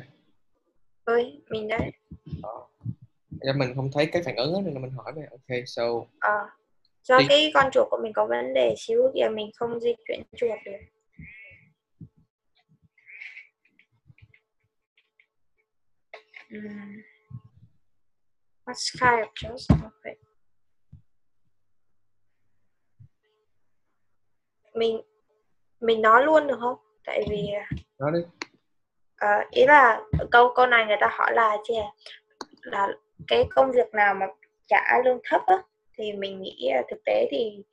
Ơi 1.03 1.41
mình 1.49 1.67
đây. 1.67 1.91
Dạ, 3.31 3.53
mình 3.55 3.75
không 3.75 3.89
thấy 3.93 4.05
cái 4.05 4.23
phản 4.25 4.35
ứng 4.35 4.53
đó, 4.53 4.61
nên 4.65 4.73
là 4.73 4.79
mình 4.79 4.91
hỏi 4.91 5.13
về. 5.15 5.23
Ok 5.31 5.57
so. 5.65 5.83
Ờ, 6.19 6.49
do 7.03 7.19
Thì- 7.19 7.25
cái 7.29 7.51
con 7.53 7.71
chuột 7.71 7.87
của 7.89 7.99
mình 8.03 8.13
có 8.13 8.25
vấn 8.25 8.53
đề 8.53 8.75
xíu 8.77 9.01
kìa 9.15 9.29
mình 9.33 9.51
không 9.55 9.79
di 9.79 9.93
chuyển 10.07 10.23
chuột 10.35 10.59
được. 10.65 10.77
Ừm. 16.49 17.01
What 18.65 18.75
kind 19.01 19.25
of 19.25 19.33
just 19.41 19.83
okay. 19.83 20.15
mình 24.73 25.01
mình 25.79 26.01
nói 26.01 26.23
luôn 26.25 26.47
được 26.47 26.57
không? 26.59 26.77
Tại 27.05 27.21
vì 27.29 27.47
nói 27.99 28.11
đi 28.13 28.19
Ờ, 29.23 29.43
ý 29.51 29.65
là 29.65 30.01
câu 30.31 30.53
câu 30.55 30.65
này 30.67 30.85
người 30.85 30.97
ta 30.99 31.07
hỏi 31.11 31.33
là 31.33 31.57
chị 31.63 31.73
là 32.61 32.87
cái 33.27 33.45
công 33.55 33.71
việc 33.71 33.93
nào 33.93 34.13
mà 34.13 34.27
trả 34.67 35.01
lương 35.05 35.19
thấp 35.23 35.41
á 35.45 35.55
thì 35.97 36.13
mình 36.13 36.41
nghĩ 36.41 36.71
thực 36.89 36.97
tế 37.05 37.27
thì 37.31 37.63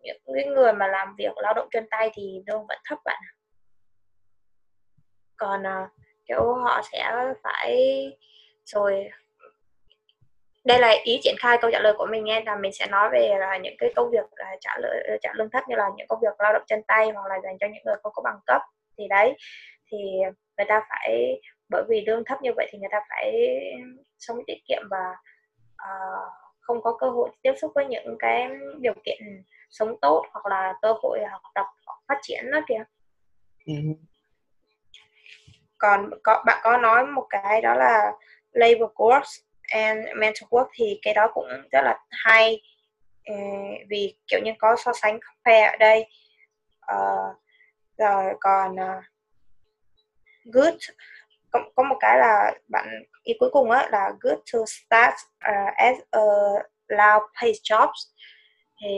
những 0.00 0.20
cái 0.34 0.44
người 0.44 0.72
mà 0.72 0.86
làm 0.86 1.14
việc 1.18 1.32
lao 1.36 1.54
động 1.54 1.68
chân 1.70 1.86
tay 1.90 2.10
thì 2.14 2.42
lương 2.46 2.66
vẫn 2.66 2.78
thấp 2.84 2.98
bạn 3.04 3.22
còn 5.36 5.66
à, 5.66 5.88
kiểu 6.28 6.54
họ 6.54 6.82
sẽ 6.92 7.12
phải 7.42 7.76
rồi 8.64 9.10
đây 10.64 10.78
là 10.78 10.94
ý 11.04 11.20
triển 11.22 11.34
khai 11.38 11.58
câu 11.60 11.70
trả 11.70 11.80
lời 11.80 11.94
của 11.98 12.06
mình 12.10 12.24
nghe 12.24 12.42
là 12.46 12.56
mình 12.56 12.72
sẽ 12.72 12.86
nói 12.86 13.10
về 13.12 13.36
là 13.40 13.56
những 13.56 13.74
cái 13.78 13.92
công 13.96 14.10
việc 14.10 14.24
trả 14.60 14.78
lời 14.78 15.18
trả 15.22 15.32
lương 15.34 15.50
thấp 15.50 15.64
như 15.68 15.76
là 15.76 15.90
những 15.96 16.08
công 16.08 16.20
việc 16.20 16.40
lao 16.40 16.52
động 16.52 16.62
chân 16.66 16.82
tay 16.82 17.10
hoặc 17.10 17.28
là 17.28 17.40
dành 17.44 17.58
cho 17.60 17.66
những 17.66 17.82
người 17.84 17.96
không 18.02 18.12
có 18.14 18.22
bằng 18.22 18.40
cấp. 18.46 18.62
Thì 18.98 19.08
đấy 19.08 19.34
thì 19.90 19.98
người 20.60 20.66
ta 20.68 20.86
phải 20.88 21.40
bởi 21.68 21.82
vì 21.88 22.04
lương 22.06 22.24
thấp 22.24 22.42
như 22.42 22.50
vậy 22.56 22.68
thì 22.70 22.78
người 22.78 22.88
ta 22.92 23.00
phải 23.08 23.48
sống 24.18 24.36
tiết 24.46 24.58
kiệm 24.68 24.82
và 24.90 25.16
à, 25.76 25.90
không 26.60 26.82
có 26.82 26.96
cơ 27.00 27.10
hội 27.10 27.30
tiếp 27.42 27.52
xúc 27.60 27.72
với 27.74 27.86
những 27.86 28.16
cái 28.18 28.48
điều 28.78 28.94
kiện 29.04 29.42
sống 29.70 29.96
tốt 30.00 30.26
hoặc 30.32 30.46
là 30.46 30.74
cơ 30.82 30.92
hội 31.02 31.18
học 31.30 31.42
tập 31.54 31.66
phát 32.08 32.18
triển 32.22 32.50
đó 32.50 32.60
kìa. 32.68 32.84
Ừ. 33.66 33.74
còn 35.78 36.10
có 36.22 36.42
bạn 36.46 36.60
có 36.62 36.76
nói 36.76 37.06
một 37.06 37.26
cái 37.30 37.60
đó 37.60 37.74
là 37.74 38.12
labor 38.52 38.90
course 38.94 39.42
and 39.62 39.98
mental 40.16 40.48
work 40.50 40.66
thì 40.72 40.98
cái 41.02 41.14
đó 41.14 41.30
cũng 41.34 41.48
rất 41.72 41.80
là 41.84 41.98
hay. 42.10 42.62
Ờ, 43.24 43.34
vì 43.88 44.16
kiểu 44.26 44.40
như 44.44 44.52
có 44.58 44.76
so 44.76 44.92
sánh 44.92 45.18
compare 45.20 45.66
ở 45.66 45.76
đây. 45.76 46.06
Ờ, 46.80 47.34
rồi 47.98 48.34
còn 48.40 48.76
ờ, 48.76 49.00
good. 50.52 50.74
Có, 51.50 51.60
có 51.76 51.82
một 51.82 51.96
cái 52.00 52.18
là 52.18 52.52
bạn 52.68 52.88
ý 53.22 53.34
cuối 53.40 53.50
cùng 53.52 53.70
á 53.70 53.88
là 53.92 54.12
good 54.20 54.38
to 54.52 54.58
start 54.66 55.14
uh, 55.50 55.74
as 55.76 55.96
a 56.10 56.20
low 56.88 57.20
paid 57.40 57.56
jobs. 57.62 58.10
Thì 58.80 58.88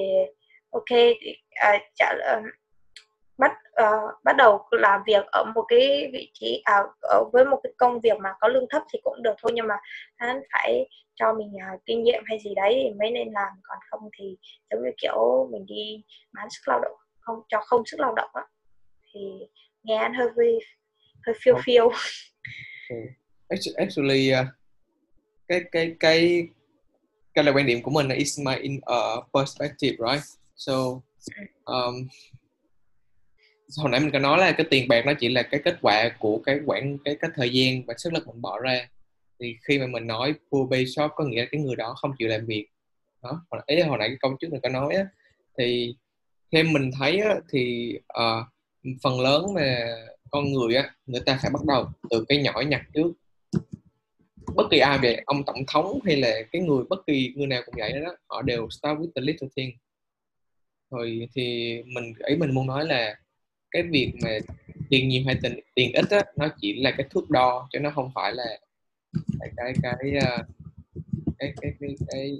ok 0.71 0.88
thì, 0.91 1.37
à, 1.51 1.73
uh, 1.77 1.83
trả 1.95 2.12
uh, 2.12 2.23
à, 2.25 2.43
bắt 3.38 3.53
uh, 3.83 4.25
bắt 4.25 4.37
đầu 4.37 4.67
làm 4.71 5.03
việc 5.07 5.27
ở 5.27 5.45
một 5.55 5.65
cái 5.69 6.11
vị 6.12 6.31
trí 6.35 6.62
à, 6.65 6.83
ở 7.01 7.25
với 7.33 7.45
một 7.45 7.61
cái 7.62 7.73
công 7.77 8.01
việc 8.01 8.19
mà 8.21 8.35
có 8.41 8.49
lương 8.49 8.67
thấp 8.71 8.83
thì 8.93 8.99
cũng 9.03 9.23
được 9.23 9.35
thôi 9.43 9.53
nhưng 9.55 9.67
mà 9.67 9.75
hắn 10.17 10.43
phải 10.53 10.88
cho 11.15 11.33
mình 11.33 11.53
uh, 11.75 11.81
kinh 11.87 12.03
nghiệm 12.03 12.23
hay 12.27 12.38
gì 12.45 12.55
đấy 12.55 12.81
thì 12.83 12.95
mới 12.99 13.11
nên 13.11 13.33
làm. 13.33 13.53
Còn 13.62 13.79
không 13.91 14.09
thì 14.19 14.37
giống 14.71 14.85
như 14.85 14.91
kiểu 15.03 15.49
mình 15.53 15.67
đi 15.67 16.05
bán 16.33 16.51
sức 16.51 16.62
lao 16.67 16.81
động 16.81 16.97
không 17.21 17.43
cho 17.49 17.61
không 17.61 17.83
sức 17.87 18.01
lao 18.01 18.15
động 18.15 18.31
á. 18.33 18.43
Thì 19.12 19.21
nghe 19.83 19.97
anh 19.97 20.15
hơi 20.15 20.29
vui 20.37 20.59
hơi 21.26 21.35
phiêu 21.42 21.54
Không. 21.54 21.62
phiêu. 21.64 21.90
Actu- 23.48 23.74
actually 23.76 24.32
uh, 24.32 24.46
cái 25.48 25.61
cái 25.72 25.94
cái 26.00 26.48
cái 27.35 27.44
là 27.44 27.52
quan 27.52 27.66
điểm 27.66 27.82
của 27.82 27.90
mình 27.90 28.08
là 28.08 28.14
is 28.14 28.40
my 28.40 28.54
in 28.56 28.76
uh, 28.76 29.24
perspective 29.35 29.96
right? 30.12 30.24
So 30.56 30.72
um, 31.64 32.08
hồi 33.78 33.90
nãy 33.90 34.00
mình 34.00 34.11
có 34.12 34.18
nói 34.18 34.38
là 34.38 34.52
cái 34.52 34.66
tiền 34.70 34.88
bạc 34.88 35.06
nó 35.06 35.12
chỉ 35.20 35.28
là 35.28 35.42
cái 35.42 35.61
kết 35.64 35.76
quả 35.82 36.16
của 36.18 36.42
cái 36.46 36.61
quản 36.66 36.98
cái 37.04 37.16
cái 37.20 37.30
thời 37.35 37.50
gian 37.50 37.87
và 37.87 37.94
sức 37.98 38.12
lực 38.12 38.26
mình 38.26 38.42
bỏ 38.42 38.58
ra. 38.58 38.88
Thì 39.40 39.56
khi 39.62 39.78
mà 39.78 39.87
mình 39.87 40.06
nói 40.06 40.35
poor 40.50 40.70
pay 40.70 40.85
job 40.85 41.08
có 41.08 41.24
nghĩa 41.24 41.40
là 41.40 41.48
cái 41.52 41.61
người 41.61 41.76
đó 41.76 41.94
không 41.96 42.12
chịu 42.18 42.28
làm 42.28 42.46
việc. 42.46 42.66
Đó 43.22 43.44
hồi 43.50 43.62
ấy 43.66 43.82
hồi 43.82 43.98
nãy 43.98 44.08
cái 44.08 44.16
câu 44.20 44.37
trước 44.40 44.48
mình 44.50 44.61
có 44.62 44.68
nói 44.68 44.94
á, 44.94 45.06
thì 45.58 45.94
theo 46.52 46.64
mình 46.64 46.90
thấy 46.98 47.18
á, 47.20 47.35
thì 47.52 47.94
ờ, 48.06 48.44
phần 49.02 49.20
lớn 49.20 49.54
mà 49.54 49.78
con 50.33 50.53
người 50.53 50.75
á 50.75 50.90
người 51.07 51.21
ta 51.27 51.38
phải 51.42 51.51
bắt 51.51 51.64
đầu 51.68 51.87
từ 52.11 52.25
cái 52.29 52.42
nhỏ 52.42 52.62
nhặt 52.66 52.83
trước. 52.95 53.12
Bất 54.55 54.66
kỳ 54.71 54.79
ai 54.79 54.99
về 54.99 55.23
ông 55.27 55.45
tổng 55.45 55.64
thống 55.66 55.99
hay 56.05 56.16
là 56.16 56.42
cái 56.53 56.62
người 56.62 56.85
bất 56.90 57.07
kỳ 57.07 57.33
người 57.37 57.47
nào 57.47 57.62
cũng 57.66 57.75
vậy 57.79 57.92
đó 57.92 58.16
họ 58.29 58.42
đều 58.42 58.71
start 58.71 58.99
with 58.99 59.11
the 59.14 59.23
little 59.23 59.49
thing. 59.57 59.71
Rồi 60.90 61.29
thì 61.35 61.77
mình 61.87 62.12
ấy 62.21 62.37
mình 62.37 62.55
muốn 62.55 62.66
nói 62.66 62.87
là 62.87 63.18
cái 63.71 63.83
việc 63.83 64.12
mà 64.23 64.38
tiền 64.90 65.09
nhiều 65.09 65.23
hay 65.27 65.37
tiền 65.42 65.61
tiền 65.75 65.92
ít 65.92 66.11
á 66.11 66.25
nó 66.37 66.49
chỉ 66.61 66.81
là 66.83 66.95
cái 66.97 67.07
thước 67.11 67.31
đo 67.31 67.68
chứ 67.73 67.79
nó 67.79 67.90
không 67.90 68.11
phải 68.14 68.33
là 68.35 68.59
cái 69.40 69.51
cái 69.57 69.75
cái 69.83 70.12
ờ, 70.27 70.45
cái 71.38 71.53
cái 71.61 71.73
cái 71.81 71.97
cái 72.09 72.38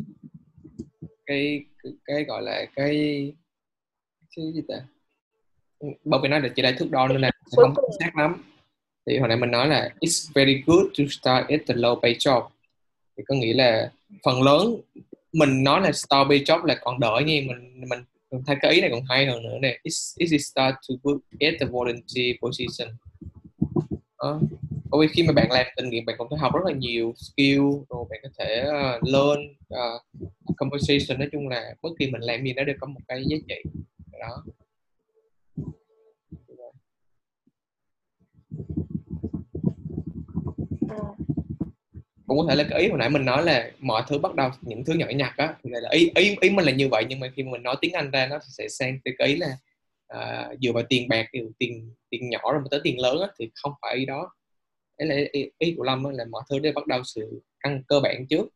cái, 1.27 1.65
cái, 1.83 1.93
cái 2.05 2.25
gọi 2.25 2.43
là 2.43 2.65
cái 2.77 2.97
cái 4.37 4.53
gì 4.55 4.63
ta? 4.69 4.87
Bởi 6.05 6.21
vì 6.23 6.29
nó 6.29 6.39
là 6.39 6.49
chỉ 6.57 6.63
là 6.63 6.73
thước 6.79 6.91
đo 6.91 7.09
nên 7.09 7.21
là 7.21 7.31
sẽ 7.47 7.57
không 7.57 7.75
chính 7.75 7.99
xác 8.01 8.17
lắm. 8.17 8.45
Thì 9.07 9.19
hồi 9.19 9.29
nãy 9.29 9.37
mình 9.37 9.51
nói 9.51 9.69
là 9.69 9.91
it's 10.01 10.33
very 10.35 10.63
good 10.67 10.85
to 10.99 11.05
start 11.11 11.49
at 11.49 11.61
the 11.67 11.75
low 11.75 12.01
pay 12.01 12.15
job 12.15 12.49
thì 13.17 13.23
có 13.27 13.35
nghĩa 13.35 13.55
là 13.55 13.91
phần 14.25 14.43
lớn 14.43 14.77
mình 15.33 15.65
nói 15.65 15.81
là 15.81 15.93
start 15.93 16.29
pay 16.29 16.39
job 16.39 16.65
là 16.65 16.75
còn 16.81 17.01
đỡ 17.01 17.21
nha 17.27 17.41
mình 17.47 17.81
mình 17.91 18.05
thấy 18.47 18.57
cái 18.61 18.73
ý 18.73 18.81
này 18.81 18.91
còn 18.91 19.03
hay 19.09 19.27
hơn 19.27 19.43
nữa 19.43 19.59
nè. 19.63 19.79
It's 19.85 20.15
easy 20.19 20.39
start 20.39 20.75
to 20.89 20.95
work 21.03 21.19
at 21.41 21.55
the 21.61 21.67
volunteer 21.67 22.37
position. 22.43 22.89
Đó. 24.23 24.41
bởi 24.91 25.07
vì 25.07 25.13
khi 25.13 25.23
mà 25.23 25.33
bạn 25.33 25.51
làm 25.51 25.67
tình 25.77 25.89
nguyện 25.89 26.05
bạn 26.05 26.17
cũng 26.19 26.27
phải 26.31 26.39
học 26.39 26.55
rất 26.55 26.61
là 26.67 26.73
nhiều 26.73 27.15
skill 27.17 27.61
rồi 27.89 28.05
bạn 28.11 28.21
có 28.23 28.29
thể 28.39 28.65
uh, 28.67 29.09
learn 29.09 29.57
uh, 29.75 30.03
conversation. 30.57 31.19
Nói 31.19 31.29
chung 31.33 31.49
là 31.49 31.75
bất 31.83 31.91
kỳ 31.99 32.11
mình 32.11 32.21
làm 32.21 32.45
gì 32.45 32.53
nó 32.53 32.65
đều 32.65 32.77
có 32.81 32.87
một 32.87 33.01
cái 33.09 33.23
giá 33.27 33.37
trị. 33.49 33.71
Đó 34.21 34.45
cũng 42.27 42.39
có 42.39 42.47
thể 42.49 42.55
là 42.55 42.65
cái 42.71 42.81
ý 42.81 42.89
hồi 42.89 42.99
nãy 42.99 43.11
mình 43.11 43.25
nói 43.25 43.45
là 43.45 43.71
mọi 43.79 44.03
thứ 44.09 44.19
bắt 44.19 44.35
đầu 44.35 44.51
những 44.63 44.85
thứ 44.85 44.93
nhỏ 44.93 45.07
nhặt 45.15 45.33
á 45.37 45.55
là 45.63 45.91
ý 45.91 46.11
ý 46.15 46.37
ý 46.41 46.51
mình 46.51 46.65
là 46.65 46.73
như 46.73 46.89
vậy 46.89 47.05
nhưng 47.09 47.21
mà 47.21 47.29
khi 47.37 47.43
mình 47.43 47.63
nói 47.63 47.77
tiếng 47.81 47.93
Anh 47.93 48.11
ra 48.11 48.27
nó 48.27 48.39
sẽ 48.43 48.69
sang 48.69 48.99
tới 49.05 49.15
cái 49.19 49.29
ý 49.29 49.37
là 49.37 49.57
à, 50.09 50.49
dựa 50.61 50.73
vào 50.73 50.83
tiền 50.89 51.09
bạc 51.09 51.27
tiền 51.33 51.53
tiền 51.59 51.95
tiền 52.11 52.31
nhỏ 52.31 52.53
rồi 52.53 52.61
mà 52.61 52.67
tới 52.71 52.81
tiền 52.85 53.01
lớn 53.01 53.21
á 53.21 53.29
thì 53.39 53.51
không 53.55 53.73
phải 53.83 53.97
ý 53.97 54.07
đó. 54.07 54.31
Đấy 54.99 55.09
là 55.09 55.17
ý, 55.33 55.51
ý 55.59 55.75
của 55.77 55.85
Lâm 55.85 56.05
là 56.05 56.25
mọi 56.31 56.43
thứ 56.51 56.59
đều 56.59 56.73
bắt 56.73 56.87
đầu 56.87 57.03
sự 57.05 57.43
căn 57.61 57.83
cơ 57.89 58.01
bản 58.01 58.27
trước. 58.31 58.49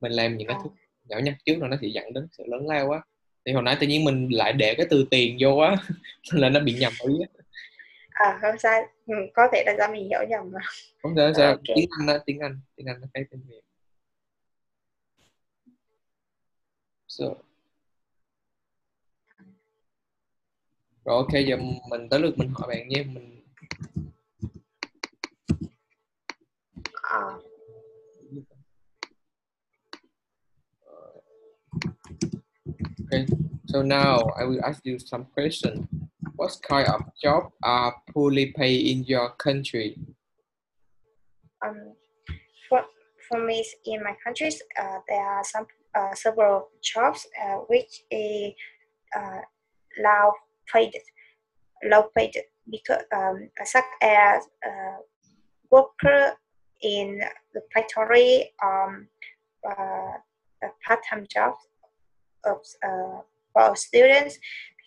Mình 0.00 0.12
làm 0.12 0.36
những 0.36 0.48
cái 0.48 0.56
thứ 0.64 0.70
nhỏ 1.08 1.18
nhặt 1.18 1.34
trước 1.44 1.54
rồi 1.60 1.68
nó 1.68 1.76
sẽ 1.82 1.88
dẫn 1.88 2.12
đến 2.12 2.28
sự 2.38 2.44
lớn 2.46 2.66
lao 2.66 2.90
á. 2.90 3.00
Thì 3.46 3.52
hồi 3.52 3.62
nãy 3.62 3.76
tự 3.80 3.86
nhiên 3.86 4.04
mình 4.04 4.28
lại 4.30 4.52
để 4.52 4.74
cái 4.74 4.86
từ 4.90 5.06
tiền 5.10 5.36
vô 5.40 5.56
á 5.56 5.76
là 6.32 6.48
nó 6.48 6.60
bị 6.60 6.74
nhầm 6.74 6.92
ý 7.08 7.14
á 7.20 7.41
à 8.22 8.38
không 8.42 8.58
sai. 8.58 8.82
Ừ, 9.06 9.14
có 9.34 9.48
thể 9.52 9.62
là 9.66 9.74
do 9.78 9.88
mình 9.92 10.08
hiểu 10.08 10.20
nhầm 10.28 10.50
mà. 10.52 10.60
Không 11.02 11.14
sao 11.16 11.32
sao. 11.34 11.50
Ok. 11.50 11.60
tiếng 11.64 11.88
Anh 11.98 12.06
á 12.08 12.18
tiếng 12.26 12.38
Anh 12.38 12.60
tiếng 12.76 12.86
Anh 12.86 13.00
nó 13.00 13.06
khác 13.14 13.20
tiếng 13.30 13.40
Việt. 13.48 13.60
So, 17.08 17.24
rồi 21.04 21.16
ok 21.16 21.32
giờ 21.46 21.56
mình 21.90 22.08
tới 22.08 22.20
lượt 22.20 22.38
mình 22.38 22.52
hỏi 22.54 22.68
bạn 22.68 22.88
nhé 22.88 23.02
mình 23.02 23.42
à, 27.02 27.20
Okay, 33.12 33.26
so 33.66 33.82
now 33.82 34.16
I 34.40 34.44
will 34.44 34.60
ask 34.62 34.86
you 34.86 34.98
some 34.98 35.24
questions. 35.34 35.84
What 36.42 36.58
kind 36.68 36.88
of 36.88 37.02
job 37.22 37.52
are 37.62 37.94
poorly 38.12 38.46
paid 38.46 38.90
in 38.90 39.04
your 39.04 39.30
country? 39.36 39.96
Um, 41.64 41.94
for, 42.68 42.82
for 43.28 43.46
me, 43.46 43.64
in 43.86 44.02
my 44.02 44.16
countries, 44.24 44.60
uh, 44.76 44.98
there 45.08 45.24
are 45.24 45.44
some 45.44 45.66
uh, 45.94 46.12
several 46.16 46.70
jobs 46.82 47.28
uh, 47.40 47.58
which 47.68 48.02
is 48.10 48.54
uh, 49.16 49.42
low 50.02 50.32
paid, 50.66 50.92
low 51.84 52.10
paid 52.16 52.36
because 52.68 53.04
um, 53.14 53.48
such 53.64 53.84
as 54.02 54.42
uh, 54.66 54.96
worker 55.70 56.32
in 56.82 57.20
the 57.54 57.60
factory, 57.72 58.50
um, 58.64 59.06
uh, 59.64 60.14
part-time 60.84 61.24
jobs 61.32 61.58
of 62.44 62.58
uh, 62.84 63.20
for 63.52 63.76
students 63.76 64.38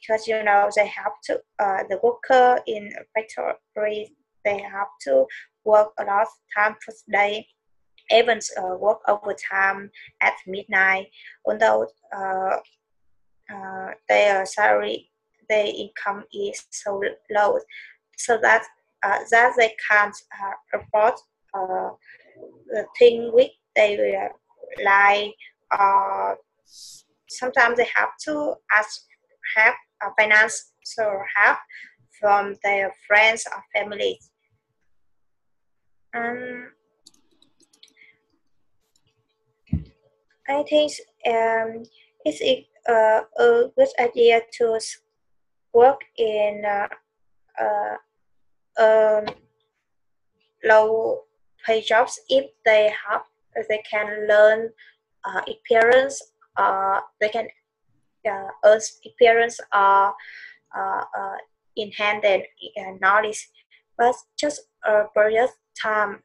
because 0.05 0.27
you 0.27 0.43
know 0.43 0.69
they 0.75 0.87
have 0.87 1.13
to 1.23 1.39
uh, 1.59 1.83
the 1.89 1.99
worker 2.03 2.59
in 2.67 2.89
factory 3.13 4.15
they 4.43 4.61
have 4.61 4.87
to 5.01 5.25
work 5.63 5.89
a 5.99 6.03
lot 6.03 6.21
of 6.21 6.27
time 6.55 6.75
per 6.85 6.93
day 7.11 7.45
even 8.11 8.39
uh, 8.57 8.75
work 8.77 8.99
overtime 9.07 9.89
at 10.21 10.33
midnight 10.47 11.07
although 11.45 11.87
uh, 12.15 12.57
uh, 13.53 13.91
their 14.09 14.45
salary 14.45 15.09
their 15.49 15.65
income 15.65 16.23
is 16.33 16.65
so 16.71 17.01
low 17.31 17.57
so 18.17 18.37
that 18.41 18.63
uh, 19.03 19.19
that 19.31 19.53
they 19.57 19.73
can't 19.89 20.15
uh, 20.41 20.79
afford 20.79 21.13
uh, 21.53 21.89
the 22.67 22.85
thing 22.97 23.31
which 23.33 23.51
they 23.75 24.29
like 24.83 25.33
uh, 25.71 26.33
sometimes 27.27 27.77
they 27.77 27.87
have 27.95 28.09
to 28.23 28.55
ask 28.75 29.01
help, 29.55 29.75
financial 30.17 31.23
help 31.35 31.57
from 32.19 32.55
their 32.63 32.93
friends 33.07 33.45
or 33.51 33.63
families. 33.73 34.29
Um, 36.15 36.71
I 40.47 40.63
think 40.63 40.91
um, 41.27 41.83
it's 42.23 42.41
uh, 42.87 43.21
a 43.39 43.69
good 43.75 43.89
idea 43.99 44.41
to 44.59 44.79
work 45.73 46.01
in 46.17 46.63
uh, 46.65 46.87
uh, 47.59 48.81
um, 48.81 49.25
low 50.63 51.21
pay 51.65 51.81
jobs 51.81 52.19
if 52.29 52.45
they 52.65 52.91
have 53.07 53.21
they 53.69 53.81
can 53.89 54.27
learn 54.27 54.69
uh, 55.23 55.41
experience 55.47 56.21
uh, 56.57 56.99
they 57.19 57.29
can 57.29 57.47
uh, 58.25 58.47
earn 58.63 58.81
experience 59.03 59.59
or 59.73 60.13
uh, 60.77 61.03
uh, 61.17 61.37
enhance 61.77 62.21
their 62.21 62.41
uh, 62.79 62.91
knowledge 63.01 63.49
but 63.97 64.15
just 64.37 64.61
a 64.85 65.03
period 65.13 65.49
time 65.81 66.19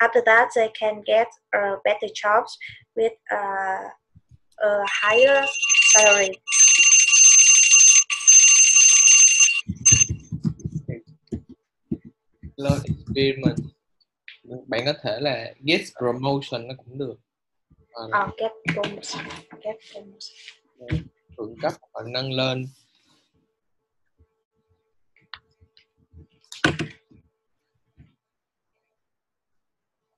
after 0.00 0.22
that 0.24 0.50
they 0.54 0.68
can 0.68 1.02
get 1.06 1.28
uh, 1.56 1.76
better 1.84 2.08
jobs 2.14 2.58
with 2.96 3.12
uh, 3.32 3.88
a 4.62 4.86
higher 4.86 5.46
salary 5.92 6.40
Learn 12.56 12.80
experience. 12.84 13.60
Bạn 14.66 14.82
có 14.86 14.92
thể 15.02 15.18
là 15.20 15.52
get 15.64 15.80
promotion 16.00 16.68
nó 16.68 16.74
cũng 16.76 16.98
được. 16.98 17.14
Hoặc 17.92 18.28
uh, 18.28 18.36
get 18.38 18.52
promotion 18.74 19.24
get 19.62 19.76
promotion 19.94 21.06
thượng 21.40 21.56
cấp 21.62 21.72
hoặc 21.92 22.06
nâng 22.06 22.32
lên. 22.32 22.66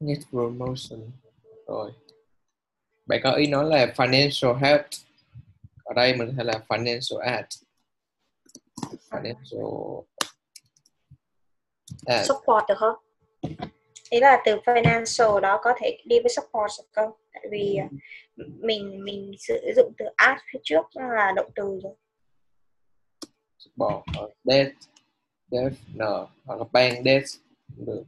Get 0.00 0.18
promotion. 0.30 1.10
Rồi. 1.66 1.92
Bạn 3.06 3.20
có 3.22 3.32
ý 3.32 3.46
nói 3.46 3.64
là 3.64 3.86
financial 3.96 4.54
help. 4.54 4.80
Ở 5.84 5.94
đây 5.94 6.16
mình 6.16 6.34
hay 6.36 6.44
là 6.44 6.64
financial 6.68 7.18
aid. 7.18 7.44
Financial 9.10 10.02
aid. 12.06 12.28
support 12.28 12.64
được 12.68 12.78
không? 12.78 12.96
Ý 14.10 14.20
là 14.20 14.42
từ 14.44 14.56
financial 14.64 15.40
đó 15.40 15.60
có 15.62 15.74
thể 15.80 16.02
đi 16.04 16.20
với 16.20 16.32
support 16.36 16.72
được 16.78 16.88
không? 16.92 17.21
Tại 17.32 17.44
vì 17.50 17.78
uh, 17.84 17.90
mình 18.64 19.04
mình 19.04 19.32
sử 19.38 19.72
dụng 19.76 19.92
từ 19.98 20.04
add 20.16 20.40
phía 20.52 20.58
trước 20.62 20.86
là 20.94 21.32
động 21.36 21.50
từ 21.54 21.80
rồi. 21.82 21.94
support 23.58 24.04
hoặc 24.14 24.30
debt 24.44 24.72
debt 25.50 25.72
nợ 25.94 26.26
hoặc 26.44 26.58
là 26.58 26.64
debt 27.04 27.24
cũng 27.76 27.86
được. 27.86 28.04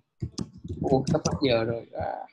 Ủa, 0.82 1.02
sắp 1.06 1.20
hết 1.26 1.38
giờ 1.48 1.64
rồi. 1.64 1.86
À, 1.92 2.26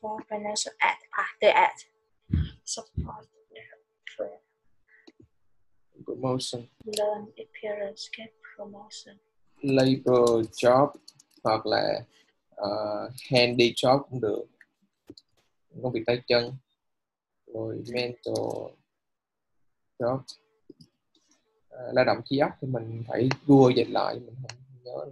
for 0.00 0.20
financial 0.28 0.74
aid, 0.78 0.98
à 1.10 1.24
từ 1.40 1.48
aid 1.48 1.86
support 2.64 3.33
promotion. 6.14 6.62
Learn 6.84 7.26
experience 7.36 8.08
get 8.18 8.28
promotion. 8.56 9.16
labor 9.62 10.46
job 10.52 10.88
hoặc 11.44 11.66
là 11.66 12.00
uh, 12.62 13.12
handy 13.30 13.72
job 13.76 14.02
cũng 14.10 14.20
được. 14.20 14.44
Công 15.82 15.92
việc 15.92 16.02
tay 16.06 16.22
chân. 16.26 16.52
Rồi 17.46 17.82
mental 17.92 18.34
job. 19.98 20.18
Ờ, 21.68 21.92
lao 21.92 22.04
động 22.04 22.20
trí 22.24 22.38
óc 22.38 22.50
thì 22.60 22.68
mình 22.68 23.04
phải 23.08 23.28
Google 23.46 23.74
dịch 23.76 23.90
lại 23.90 24.14
mình 24.14 24.34
không 24.42 24.58
nhớ 24.84 25.06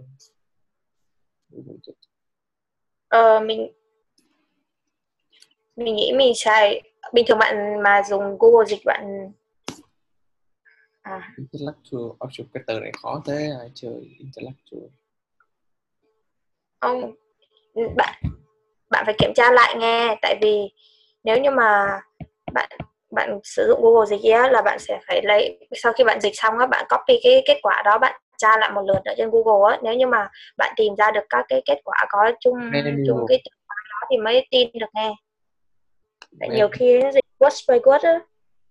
nữa. 1.51 1.93
Ờ, 3.07 3.39
mình 3.39 3.71
mình 5.75 5.95
nghĩ 5.95 6.11
mình 6.17 6.33
xài 6.35 6.81
bình 7.13 7.25
thường 7.27 7.37
bạn 7.37 7.83
mà 7.83 8.03
dùng 8.09 8.37
Google 8.39 8.65
dịch 8.67 8.81
bạn 8.85 9.31
à. 11.03 11.33
Intellectual 11.37 12.03
option 12.03 12.47
cái 12.53 12.63
từ 12.67 12.79
này 12.79 12.91
khó 13.01 13.21
thế 13.25 13.49
ai 13.59 13.69
chơi 13.73 14.15
intellectual. 14.19 14.83
Không 16.81 17.15
bạn 17.95 18.19
bạn 18.89 19.03
phải 19.05 19.15
kiểm 19.17 19.33
tra 19.35 19.51
lại 19.51 19.75
nghe 19.79 20.17
tại 20.21 20.37
vì 20.41 20.71
nếu 21.23 21.41
như 21.41 21.51
mà 21.51 21.99
bạn 22.53 22.69
bạn 23.11 23.39
sử 23.43 23.67
dụng 23.67 23.81
Google 23.81 24.05
dịch 24.05 24.31
á 24.33 24.49
là 24.49 24.61
bạn 24.61 24.79
sẽ 24.79 24.99
phải 25.07 25.21
lấy 25.23 25.67
sau 25.71 25.93
khi 25.93 26.03
bạn 26.03 26.21
dịch 26.21 26.33
xong 26.35 26.57
á 26.57 26.67
bạn 26.67 26.85
copy 26.89 27.19
cái 27.23 27.43
kết 27.45 27.59
quả 27.61 27.81
đó 27.85 27.97
bạn 27.97 28.21
tra 28.37 28.57
lại 28.57 28.71
một 28.71 28.81
lượt 28.81 29.01
ở 29.05 29.13
trên 29.17 29.29
Google 29.31 29.75
á. 29.75 29.79
Nếu 29.83 29.93
như 29.93 30.07
mà 30.07 30.29
bạn 30.57 30.73
tìm 30.77 30.95
ra 30.95 31.11
được 31.11 31.23
các 31.29 31.45
cái 31.49 31.61
kết 31.65 31.81
quả 31.83 32.05
có 32.09 32.31
chung 32.39 32.59
chung 33.07 33.25
cái 33.27 33.41
từ 33.45 33.49
khóa 33.67 33.75
đó 33.89 34.07
thì 34.11 34.17
mới 34.17 34.47
tin 34.51 34.69
được 34.73 34.89
nghe. 34.93 35.13
Tại 36.39 36.49
nhiều 36.49 36.67
khi 36.71 37.01
dịch 37.13 37.25
word 37.39 37.73
by 37.73 37.79
word 37.79 38.13
á 38.13 38.19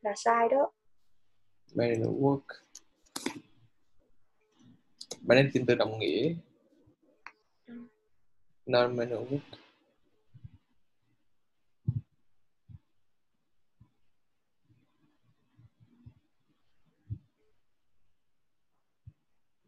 là 0.03 0.13
sai 0.17 0.49
đó 0.49 0.71
manual 1.75 2.15
work. 2.21 2.63
Bạn 5.21 5.39
nên 5.39 5.51
tìm 5.53 5.67
từ 5.67 5.75
đồng 5.75 5.99
nghĩa. 5.99 6.35
Non 8.67 8.97
manual 8.97 9.25
work. 9.25 9.39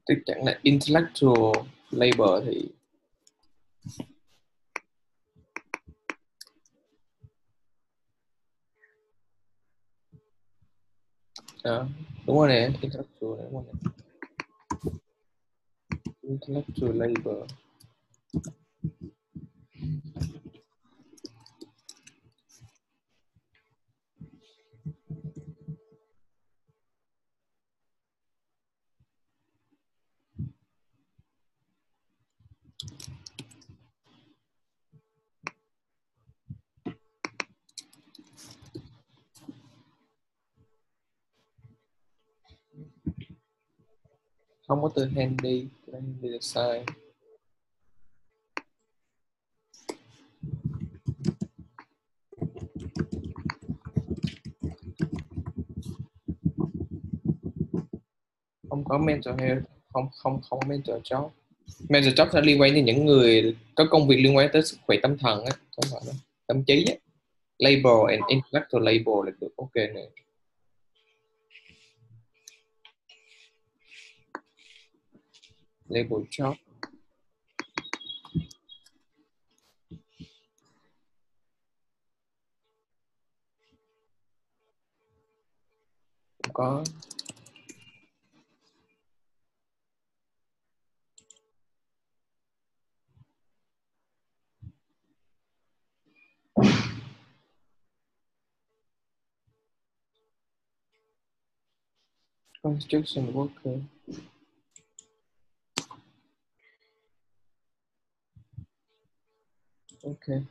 Tức 0.06 0.14
chẳng 0.26 0.44
là 0.44 0.58
intellectual 0.62 1.66
labor 1.90 2.44
thì 2.46 2.68
Đó, 11.64 11.86
đúng 12.26 12.36
rồi 12.36 12.48
nè 12.48 12.70
intellectual 12.82 13.36
này, 13.38 13.46
đúng 13.52 13.64
rồi 13.64 13.64
nè 13.72 13.90
intellectual 16.22 16.96
labor. 16.96 17.50
không 44.66 44.82
có 44.82 44.90
từ 44.94 45.04
handy 45.04 45.66
handy 45.92 46.28
là 46.28 46.38
sai. 46.40 46.84
Không 58.68 58.84
có 58.84 58.98
mental 58.98 59.34
health, 59.40 59.62
không 59.92 60.08
không 60.16 60.40
không 60.42 60.60
mental 60.66 60.96
job. 60.96 61.28
Mental 61.88 62.12
job 62.12 62.28
sẽ 62.32 62.40
liên 62.40 62.60
quan 62.60 62.74
đến 62.74 62.84
những 62.84 63.06
người 63.06 63.56
có 63.74 63.86
công 63.90 64.08
việc 64.08 64.16
liên 64.16 64.36
quan 64.36 64.48
tới 64.52 64.62
sức 64.62 64.76
khỏe 64.86 64.96
tâm 65.02 65.18
thần 65.18 65.44
á 65.44 65.52
tâm 66.46 66.64
trí 66.64 66.84
á. 66.84 66.94
Label 67.58 68.10
and 68.10 68.22
intellectual 68.28 68.84
label 68.84 69.26
là 69.26 69.32
được. 69.40 69.56
Ok 69.56 69.74
này 69.74 70.08
label 75.88 76.24
job 76.30 76.54
có 86.52 86.84
construction 102.62 103.32
worker 103.34 103.93
ok. 110.04 110.42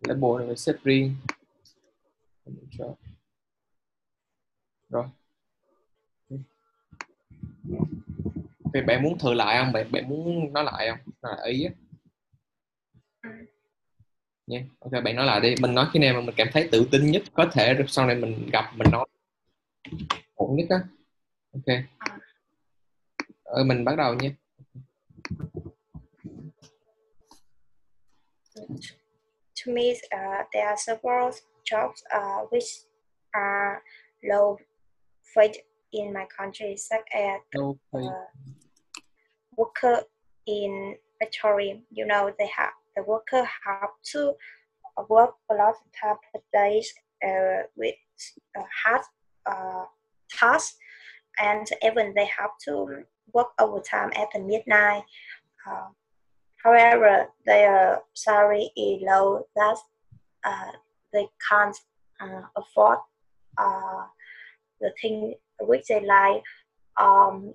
Label 0.00 0.38
này 0.38 0.46
phải 0.46 0.56
xếp 0.56 0.74
riêng 0.84 1.16
Cho. 2.78 2.94
rồi. 4.90 5.04
Thì 8.74 8.80
bạn 8.86 9.02
muốn 9.02 9.18
thử 9.18 9.34
lại 9.34 9.64
không? 9.64 9.72
Bạn 9.72 9.92
bạn 9.92 10.08
muốn 10.08 10.52
nói 10.52 10.64
lại 10.64 10.88
không? 10.90 11.12
Nói 11.22 11.36
lại 11.36 11.50
ý 11.50 11.64
á. 11.64 11.72
Nha. 14.46 14.64
Ok 14.80 14.92
bạn 15.04 15.16
nói 15.16 15.26
lại 15.26 15.40
đi. 15.40 15.54
Mình 15.60 15.74
nói 15.74 15.86
khi 15.92 15.98
nào 16.00 16.14
mà 16.14 16.20
mình 16.20 16.34
cảm 16.36 16.48
thấy 16.52 16.68
tự 16.72 16.88
tin 16.92 17.10
nhất 17.10 17.22
có 17.34 17.50
thể 17.52 17.74
rồi 17.74 17.86
sau 17.88 18.06
này 18.06 18.16
mình 18.16 18.50
gặp 18.52 18.72
mình 18.76 18.88
nói. 18.92 19.06
Ổn 20.34 20.56
nhất 20.56 20.66
á. 20.70 20.78
Ok. 21.52 21.76
Ờ, 23.44 23.64
mình 23.64 23.84
bắt 23.84 23.96
đầu 23.96 24.14
nha. 24.14 24.30
To 29.56 29.72
me, 29.72 29.98
uh, 30.14 30.42
there 30.52 30.68
are 30.68 30.76
several 30.76 31.32
jobs 31.64 32.02
uh, 32.12 32.40
which 32.50 32.64
are 33.34 33.82
low 34.24 34.58
paid 35.34 35.58
in 35.92 36.12
my 36.12 36.26
country, 36.36 36.76
such 36.76 37.06
as 37.14 37.40
uh, 37.54 38.08
worker 39.56 40.02
in 40.46 40.96
factory. 41.20 41.82
You 41.90 42.06
know, 42.06 42.32
they 42.38 42.50
have 42.56 42.70
the 42.96 43.02
worker 43.02 43.48
have 43.64 43.90
to 44.12 44.34
work 45.08 45.34
a 45.50 45.54
lot 45.54 45.70
of 45.70 45.76
time 46.00 46.16
per 46.32 46.40
days 46.52 46.92
uh, 47.26 47.66
with 47.76 47.94
uh, 48.58 48.62
hard 48.84 49.02
uh, 49.46 49.84
tasks, 50.30 50.76
and 51.38 51.66
even 51.82 52.14
they 52.14 52.28
have 52.38 52.50
to 52.64 53.04
work 53.32 53.48
overtime 53.58 54.10
at 54.16 54.28
the 54.32 54.40
midnight. 54.40 55.04
Uh, 55.68 55.88
however, 56.62 57.28
their 57.46 58.00
salary 58.14 58.70
is 58.76 59.02
low. 59.02 59.46
That 59.56 59.76
uh, 60.44 60.72
they 61.12 61.28
can't 61.48 61.76
uh, 62.20 62.42
afford 62.56 62.98
uh, 63.58 64.04
the 64.80 64.92
thing 65.00 65.34
which 65.60 65.86
they 65.88 66.04
like. 66.04 66.42
Um, 67.00 67.54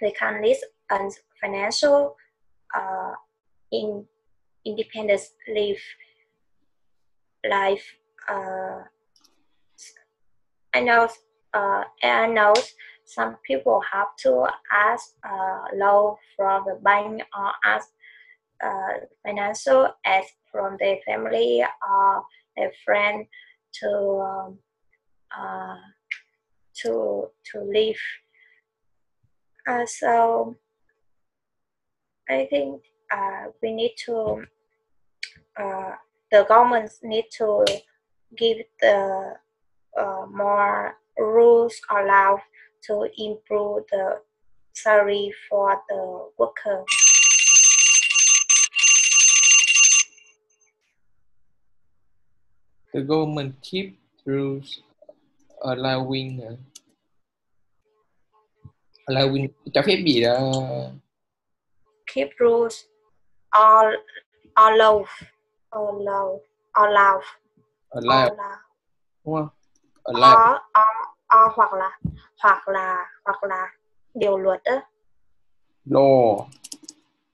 they 0.00 0.12
can't 0.12 0.44
live 0.44 0.58
on 0.90 1.10
financial 1.40 2.16
uh, 2.74 3.12
in 3.72 4.04
independence 4.64 5.30
live 5.48 5.80
life. 7.48 7.84
Uh, 8.28 8.82
I 10.74 10.80
know. 10.80 11.08
Uh, 11.54 11.84
I 12.02 12.26
know 12.26 12.52
some 13.06 13.36
people 13.46 13.80
have 13.90 14.08
to 14.18 14.46
ask 14.70 15.14
uh, 15.24 15.64
loan 15.74 16.16
from 16.36 16.64
the 16.66 16.78
bank 16.82 17.22
or 17.38 17.52
ask 17.64 17.88
financial 19.24 19.88
aid 20.06 20.24
from 20.50 20.76
their 20.78 20.98
family 21.04 21.62
or 21.62 22.22
their 22.56 22.72
friend 22.84 23.26
to 23.80 23.90
um, 24.20 24.58
uh, 25.36 25.76
to 26.82 27.30
to 27.52 27.60
live. 27.60 28.00
Uh, 29.68 29.84
so 29.86 30.56
I 32.28 32.46
think 32.50 32.82
uh, 33.12 33.46
we 33.62 33.72
need 33.72 33.94
to 34.06 34.44
uh, 35.58 35.92
the 36.30 36.44
government 36.48 36.90
need 37.02 37.26
to 37.38 37.64
give 38.36 38.58
the 38.80 39.34
uh, 39.98 40.26
more 40.30 40.96
rules 41.18 41.80
allowed 41.90 42.42
to 42.84 43.08
improve 43.16 43.84
the 43.90 44.20
salary 44.74 45.32
for 45.48 45.80
the 45.88 46.28
worker. 46.38 46.84
The 52.94 53.00
government 53.00 53.54
keep 53.62 53.86
rules 54.24 54.80
allowing 55.60 56.40
uh, 56.46 56.58
allowing 59.06 59.48
cho 59.74 59.82
phép 59.86 60.02
gì 60.06 60.22
đó. 60.22 60.38
Keep 62.14 62.28
rules 62.38 62.84
all 63.50 63.94
allow 64.54 65.04
allow 65.70 66.40
allow. 66.72 67.20
Allow. 67.90 68.28
Allow. 68.28 68.56
Đúng 69.24 69.34
không? 69.34 69.48
Allow. 70.02 70.34
Or, 70.34 70.60
or, 70.78 70.96
or 71.36 71.52
hoặc 71.56 71.72
là 71.72 71.98
hoặc 72.42 72.68
là 72.68 73.06
hoặc 73.24 73.44
là 73.44 73.72
điều 74.14 74.38
luật 74.38 74.64
á. 74.64 74.80
Law. 75.84 76.46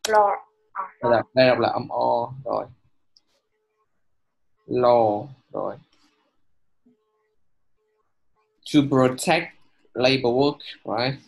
Law. 0.09 0.37
Đây 1.03 1.13
là 1.13 1.23
đây 1.35 1.49
đọc 1.49 1.59
là 1.59 1.69
âm 1.69 1.89
o 1.89 2.33
rồi. 2.45 2.67
Law 4.67 5.27
rồi. 5.53 5.77
To 8.75 8.81
protect 8.89 9.47
labor 9.95 10.35
work 10.35 10.59
right? 10.85 11.21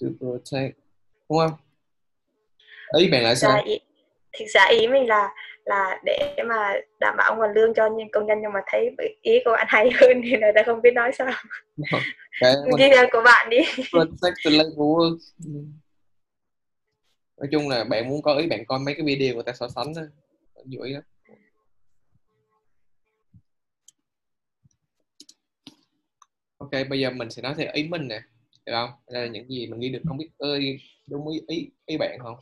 To 0.00 0.06
protect 0.18 0.76
đúng 1.28 1.38
không? 1.38 1.52
Ý 2.98 3.08
bạn 3.10 3.22
là 3.22 3.34
sao? 3.34 3.62
ý, 3.64 3.78
thực 4.38 4.44
ra 4.48 4.64
ý 4.64 4.86
mình 4.86 5.08
là 5.08 5.34
là 5.64 6.00
để 6.04 6.36
mà 6.48 6.74
đảm 7.00 7.14
bảo 7.16 7.36
nguồn 7.36 7.52
lương 7.54 7.74
cho 7.74 7.88
những 7.96 8.10
công 8.12 8.26
nhân 8.26 8.38
nhưng 8.42 8.52
mà 8.52 8.60
thấy 8.66 8.90
ý 9.22 9.38
của 9.44 9.52
bạn 9.52 9.66
hay 9.68 9.90
hơn 9.94 10.20
nên 10.20 10.40
là 10.40 10.52
ta 10.54 10.62
không 10.66 10.82
biết 10.82 10.94
nói 10.94 11.10
sao. 11.18 11.30
Cái 12.40 12.54
ghi 12.78 12.88
ra 12.88 13.06
của 13.12 13.22
bạn 13.24 13.50
đi. 13.50 13.58
Protect 13.90 14.36
the 14.44 14.50
labor 14.50 14.78
work. 14.78 15.18
Nói 17.38 17.48
chung 17.52 17.68
là 17.68 17.84
bạn 17.84 18.08
muốn 18.08 18.22
có 18.22 18.34
ý 18.34 18.46
bạn 18.46 18.64
coi 18.66 18.78
mấy 18.78 18.94
cái 18.94 19.06
video 19.06 19.34
người 19.34 19.42
ta 19.42 19.52
so 19.52 19.68
sánh 19.68 19.94
đó 19.94 20.02
dụ 20.64 20.80
ý 20.80 20.94
đó 20.94 21.00
ok 26.60 26.70
bây 26.88 27.00
giờ 27.00 27.10
mình 27.10 27.30
sẽ 27.30 27.42
nói 27.42 27.54
theo 27.58 27.66
ý 27.72 27.88
mình 27.88 28.08
nè 28.08 28.20
được 28.66 28.72
không? 28.72 28.90
Đây 29.12 29.22
là 29.22 29.28
những 29.28 29.48
gì 29.48 29.66
mình 29.66 29.80
ghi 29.80 29.88
được 29.88 30.00
không 30.08 30.18
biết 30.18 30.28
ơi 30.38 30.78
đúng 31.06 31.28
ý 31.28 31.40
ý, 31.48 31.70
ý 31.86 31.96
bạn 31.96 32.18
không? 32.22 32.36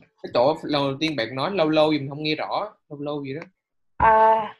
Cái 0.00 0.30
chỗ 0.34 0.56
lần 0.62 0.82
đầu 0.90 0.96
tiên 1.00 1.16
bạn 1.16 1.34
nói 1.34 1.50
lâu 1.54 1.68
lâu 1.68 1.92
gì 1.92 1.98
mình 1.98 2.08
không 2.08 2.22
nghe 2.22 2.34
rõ 2.34 2.74
lâu 2.88 3.00
lâu 3.00 3.24
gì 3.24 3.34
đó. 3.34 3.40
À, 3.96 4.54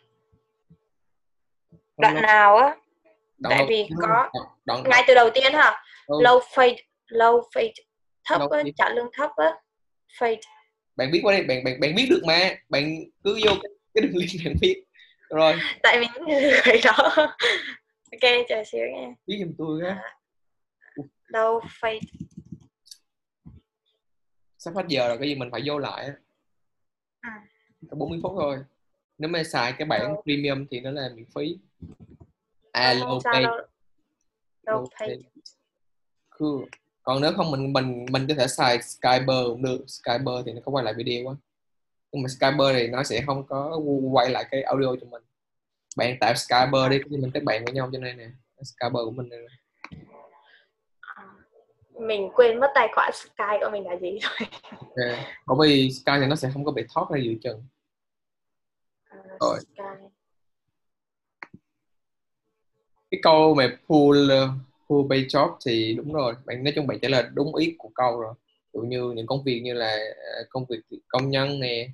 Lâu 1.71 1.79
đoạn 1.99 2.15
lâu- 2.15 2.23
nào 2.23 2.57
á? 2.57 2.77
Đoạn 3.39 3.51
tại 3.51 3.59
đầu 3.59 3.67
vì 3.69 3.87
có- 4.01 4.07
đoạn, 4.09 4.31
đoạn, 4.65 4.83
ngay 4.91 5.05
từ 5.07 5.15
đầu 5.15 5.31
tiên 5.35 5.53
hả? 5.53 5.77
Ừ, 6.07 6.15
low 6.23 6.41
paid 6.57 6.75
low 7.09 7.43
paid 7.55 7.71
thấp 8.25 8.41
á 8.51 8.63
trả 8.77 8.89
lương 8.91 9.09
thấp 9.13 9.31
á 9.37 9.53
paid 10.21 10.39
bạn 10.97 11.11
biết 11.11 11.21
qua 11.23 11.33
đây 11.33 11.43
bạn 11.43 11.65
bạn 11.65 11.81
bạn 11.81 11.95
biết 11.95 12.07
được 12.11 12.21
mà 12.27 12.51
bạn 12.69 12.97
cứ 13.25 13.39
vô 13.45 13.51
cái, 13.63 13.71
cái 13.95 14.03
đường 14.03 14.17
link 14.17 14.31
bạn 14.45 14.55
biết. 14.61 14.83
Rồi. 15.31 15.55
Tại 15.83 16.01
mình 16.01 16.11
người 16.27 16.81
đó 16.85 17.15
ok 18.13 18.47
chờ 18.49 18.63
xíu 18.67 18.87
nha. 18.95 19.15
Biết 19.27 19.37
giùm 19.41 19.55
tôi 19.59 19.87
á 19.87 20.03
low 21.29 21.61
paid 21.83 22.03
sắp 24.59 24.75
hết 24.75 24.85
giờ 24.89 25.09
rồi 25.09 25.19
cái 25.19 25.29
gì 25.29 25.35
mình 25.35 25.51
phải 25.53 25.63
vô 25.65 25.79
lại 25.79 26.05
á. 26.05 26.13
À. 27.21 27.47
có 27.91 27.97
40 27.97 28.21
phút 28.23 28.33
thôi. 28.37 28.59
Nếu 29.19 29.31
mà 29.31 29.43
xài 29.45 29.73
cái 29.79 29.87
bản 29.87 30.01
Đâu. 30.01 30.23
premium 30.25 30.67
thì 30.71 30.81
nó 30.81 30.91
là 30.91 31.09
miễn 31.15 31.25
phí. 31.35 31.59
À 32.73 32.83
à, 32.83 32.95
low 32.95 33.21
pay. 33.33 33.43
đâu. 33.43 33.57
Low 34.63 34.83
low 34.83 34.87
paid 35.01 35.11
pay. 35.11 35.19
Cool. 36.39 36.63
còn 37.03 37.23
nếu 37.23 37.33
không 37.37 37.51
mình 37.51 37.73
mình 37.73 38.07
mình 38.11 38.27
có 38.29 38.35
thể 38.39 38.47
xài 38.47 38.83
Skype 38.83 39.25
cũng 39.27 39.63
được. 39.63 39.85
Skype 39.87 40.25
thì 40.47 40.53
nó 40.53 40.61
có 40.65 40.73
quay 40.73 40.85
lại 40.85 40.95
video 40.97 41.29
á. 41.29 41.35
Nhưng 42.13 42.23
mà 42.23 42.29
Skype 42.29 42.73
thì 42.75 42.89
nó 42.89 43.03
sẽ 43.03 43.23
không 43.27 43.47
có 43.47 43.81
quay 44.13 44.31
lại 44.31 44.45
cái 44.51 44.63
audio 44.63 44.97
cho 45.01 45.07
mình 45.07 45.23
bạn 45.97 46.17
tạo 46.21 46.35
Skype 46.35 46.89
đi 46.91 47.01
thì 47.11 47.17
mình 47.17 47.31
kết 47.35 47.45
bạn 47.45 47.65
với 47.65 47.75
nhau 47.75 47.91
cho 47.93 47.99
nên 47.99 48.17
nè 48.17 48.29
Skype 48.65 48.91
của 48.93 49.11
mình 49.11 49.29
này. 49.29 49.39
mình 52.01 52.31
quên 52.35 52.61
mất 52.61 52.71
tài 52.75 52.89
khoản 52.95 53.13
Sky 53.15 53.59
của 53.61 53.71
mình 53.73 53.87
là 53.87 53.97
gì 53.97 54.19
rồi. 54.19 54.49
Ok 55.47 55.57
bởi 55.59 55.69
vì 55.69 55.91
Sky 55.91 56.13
thì 56.21 56.27
nó 56.27 56.37
sẽ 56.37 56.51
không 56.55 56.65
có 56.65 56.73
bị 56.73 56.83
thoát 56.95 57.11
ra 57.11 57.19
giữa 57.23 57.33
chừng. 57.43 57.67
À, 59.09 59.19
Rồi. 59.41 59.59
Sky 59.61 59.83
cái 63.11 63.21
câu 63.23 63.55
mà 63.55 63.79
pull 63.89 64.31
pull 64.89 65.11
pay 65.11 65.19
job 65.19 65.57
thì 65.67 65.95
đúng 65.95 66.13
rồi. 66.13 66.35
Bạn 66.45 66.65
nói 66.65 66.73
chung 66.77 66.87
bạn 66.87 66.99
trả 67.03 67.09
lời 67.09 67.25
đúng 67.35 67.55
ý 67.55 67.75
của 67.79 67.91
câu 67.95 68.21
rồi. 68.21 68.35
Dụ 68.73 68.81
như 68.81 69.13
những 69.17 69.27
công 69.27 69.45
việc 69.45 69.61
như 69.61 69.75
là 69.75 69.99
ờ, 70.37 70.47
công 70.51 70.65
việc 70.69 70.81
công 71.09 71.31
nhân 71.31 71.61
nè 71.61 71.89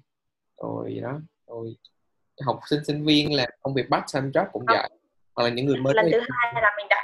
rồi 0.63 0.95
gì 0.95 1.01
đó 1.01 1.21
rồi 1.47 1.77
học 2.41 2.61
sinh 2.71 2.85
sinh 2.85 3.05
viên 3.05 3.35
làm 3.35 3.49
công 3.63 3.75
việc 3.75 3.87
part 3.91 4.15
time 4.15 4.29
job 4.29 4.47
cũng 4.53 4.65
vậy 4.67 4.91
hoặc 5.35 5.45
là 5.45 5.49
những 5.49 5.67
người 5.67 5.77
mới 5.77 5.95
lần 5.95 6.07
thứ 6.13 6.21
hai 6.29 6.63
là 6.63 6.71
mình 6.77 6.87
đã 6.91 7.03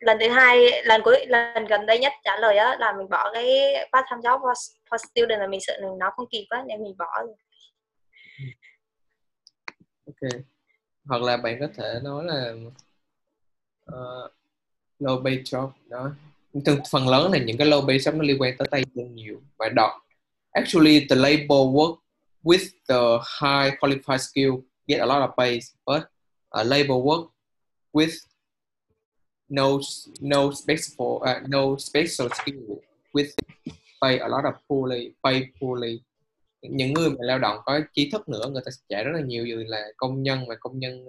lần 0.00 0.18
thứ 0.20 0.28
hai 0.28 0.82
lần 0.84 1.00
cuối 1.04 1.26
lần 1.26 1.64
gần 1.64 1.86
đây 1.86 1.98
nhất 1.98 2.12
trả 2.24 2.36
lời 2.36 2.56
á 2.56 2.76
là 2.78 2.92
mình 2.92 3.08
bỏ 3.08 3.30
cái 3.32 3.46
part 3.92 4.04
time 4.10 4.20
job 4.20 4.40
for, 4.40 4.52
for 4.90 4.96
student 4.96 5.40
là 5.40 5.46
mình 5.46 5.60
sợ 5.60 5.78
mình 5.82 5.98
nói 5.98 6.10
không 6.16 6.26
kịp 6.30 6.46
á 6.48 6.64
nên 6.66 6.82
mình 6.82 6.96
bỏ 6.98 7.22
rồi. 7.26 7.36
ok. 10.06 10.40
Hoặc 11.04 11.22
là 11.22 11.36
bạn 11.36 11.56
có 11.60 11.68
thể 11.76 12.00
nói 12.02 12.24
là 12.24 12.52
uh, 13.92 14.30
low 14.98 15.24
pay 15.24 15.42
job 15.44 15.70
đó. 15.86 16.10
Thường 16.66 16.80
phần 16.90 17.08
lớn 17.08 17.32
là 17.32 17.38
những 17.38 17.56
cái 17.56 17.66
low 17.66 17.86
pay 17.86 17.98
job 17.98 18.16
nó 18.16 18.22
liên 18.22 18.40
quan 18.40 18.56
tới 18.58 18.68
tay 18.70 18.84
chân 18.94 19.14
nhiều 19.14 19.40
và 19.58 19.68
đọc. 19.68 19.90
Actually 20.50 21.06
the 21.10 21.16
labor 21.16 21.74
work 21.74 21.96
with 22.44 22.70
the 22.88 23.18
high 23.40 23.76
qualified 23.80 24.20
skill 24.20 24.52
get 24.86 25.00
a 25.00 25.06
lot 25.06 25.22
of 25.22 25.36
pay 25.36 25.60
but 25.86 26.02
uh, 26.56 26.64
labor 26.64 26.96
work 26.96 27.30
with 27.92 28.14
no 29.48 29.80
no 30.20 30.50
special 30.52 31.22
uh, 31.22 31.40
no 31.48 31.76
special 31.76 32.28
skill 32.28 32.80
with 33.14 33.30
pay 34.04 34.18
a 34.18 34.28
lot 34.28 34.44
of 34.44 34.54
poorly 34.68 35.12
pay 35.22 35.46
poorly. 35.60 36.00
Những 36.62 36.92
người 36.92 37.10
mà 37.10 37.16
lao 37.18 37.38
động 37.38 37.58
có 37.64 37.80
trí 37.94 38.10
thức 38.10 38.28
nữa 38.28 38.48
người 38.52 38.62
ta 38.64 38.70
sẽ 38.70 38.82
trả 38.88 39.02
rất 39.02 39.12
là 39.14 39.20
nhiều 39.20 39.46
như 39.46 39.64
là 39.68 39.86
công 39.96 40.22
nhân 40.22 40.44
và 40.48 40.54
công 40.60 40.78
nhân 40.78 41.06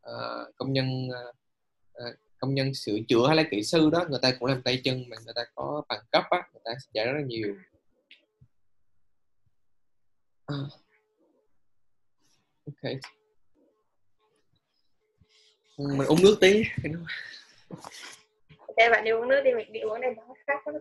uh, 0.00 0.56
công 0.56 0.72
nhân 0.72 1.08
uh, 1.08 2.14
công 2.38 2.54
nhân 2.54 2.74
sửa 2.74 2.98
chữa 3.08 3.26
hay 3.26 3.36
là 3.36 3.42
kỹ 3.50 3.62
sư 3.62 3.90
đó 3.90 4.04
người 4.10 4.18
ta 4.22 4.32
cũng 4.38 4.48
làm 4.48 4.62
tay 4.62 4.80
chân 4.84 5.04
mà 5.08 5.16
người 5.24 5.34
ta 5.34 5.44
có 5.54 5.82
bằng 5.88 6.00
cấp 6.12 6.24
á 6.30 6.42
người 6.52 6.62
ta 6.64 6.70
sẽ 6.80 6.88
trả 6.94 7.04
rất 7.04 7.12
là 7.12 7.24
nhiều. 7.26 7.54
À. 10.48 10.56
ok. 12.66 12.92
Mình 15.78 16.06
uống 16.08 16.22
nước 16.22 16.38
tí. 16.40 16.64
Ok 18.58 18.76
bạn 18.90 19.04
đi 19.04 19.10
uống 19.10 19.28
nước 19.28 19.40
đi 19.44 19.50
mình 19.54 19.72
đi 19.72 19.80
uống 19.80 20.00
đây 20.00 20.14
nó 20.16 20.34
khác 20.46 20.60
quá 20.64 20.72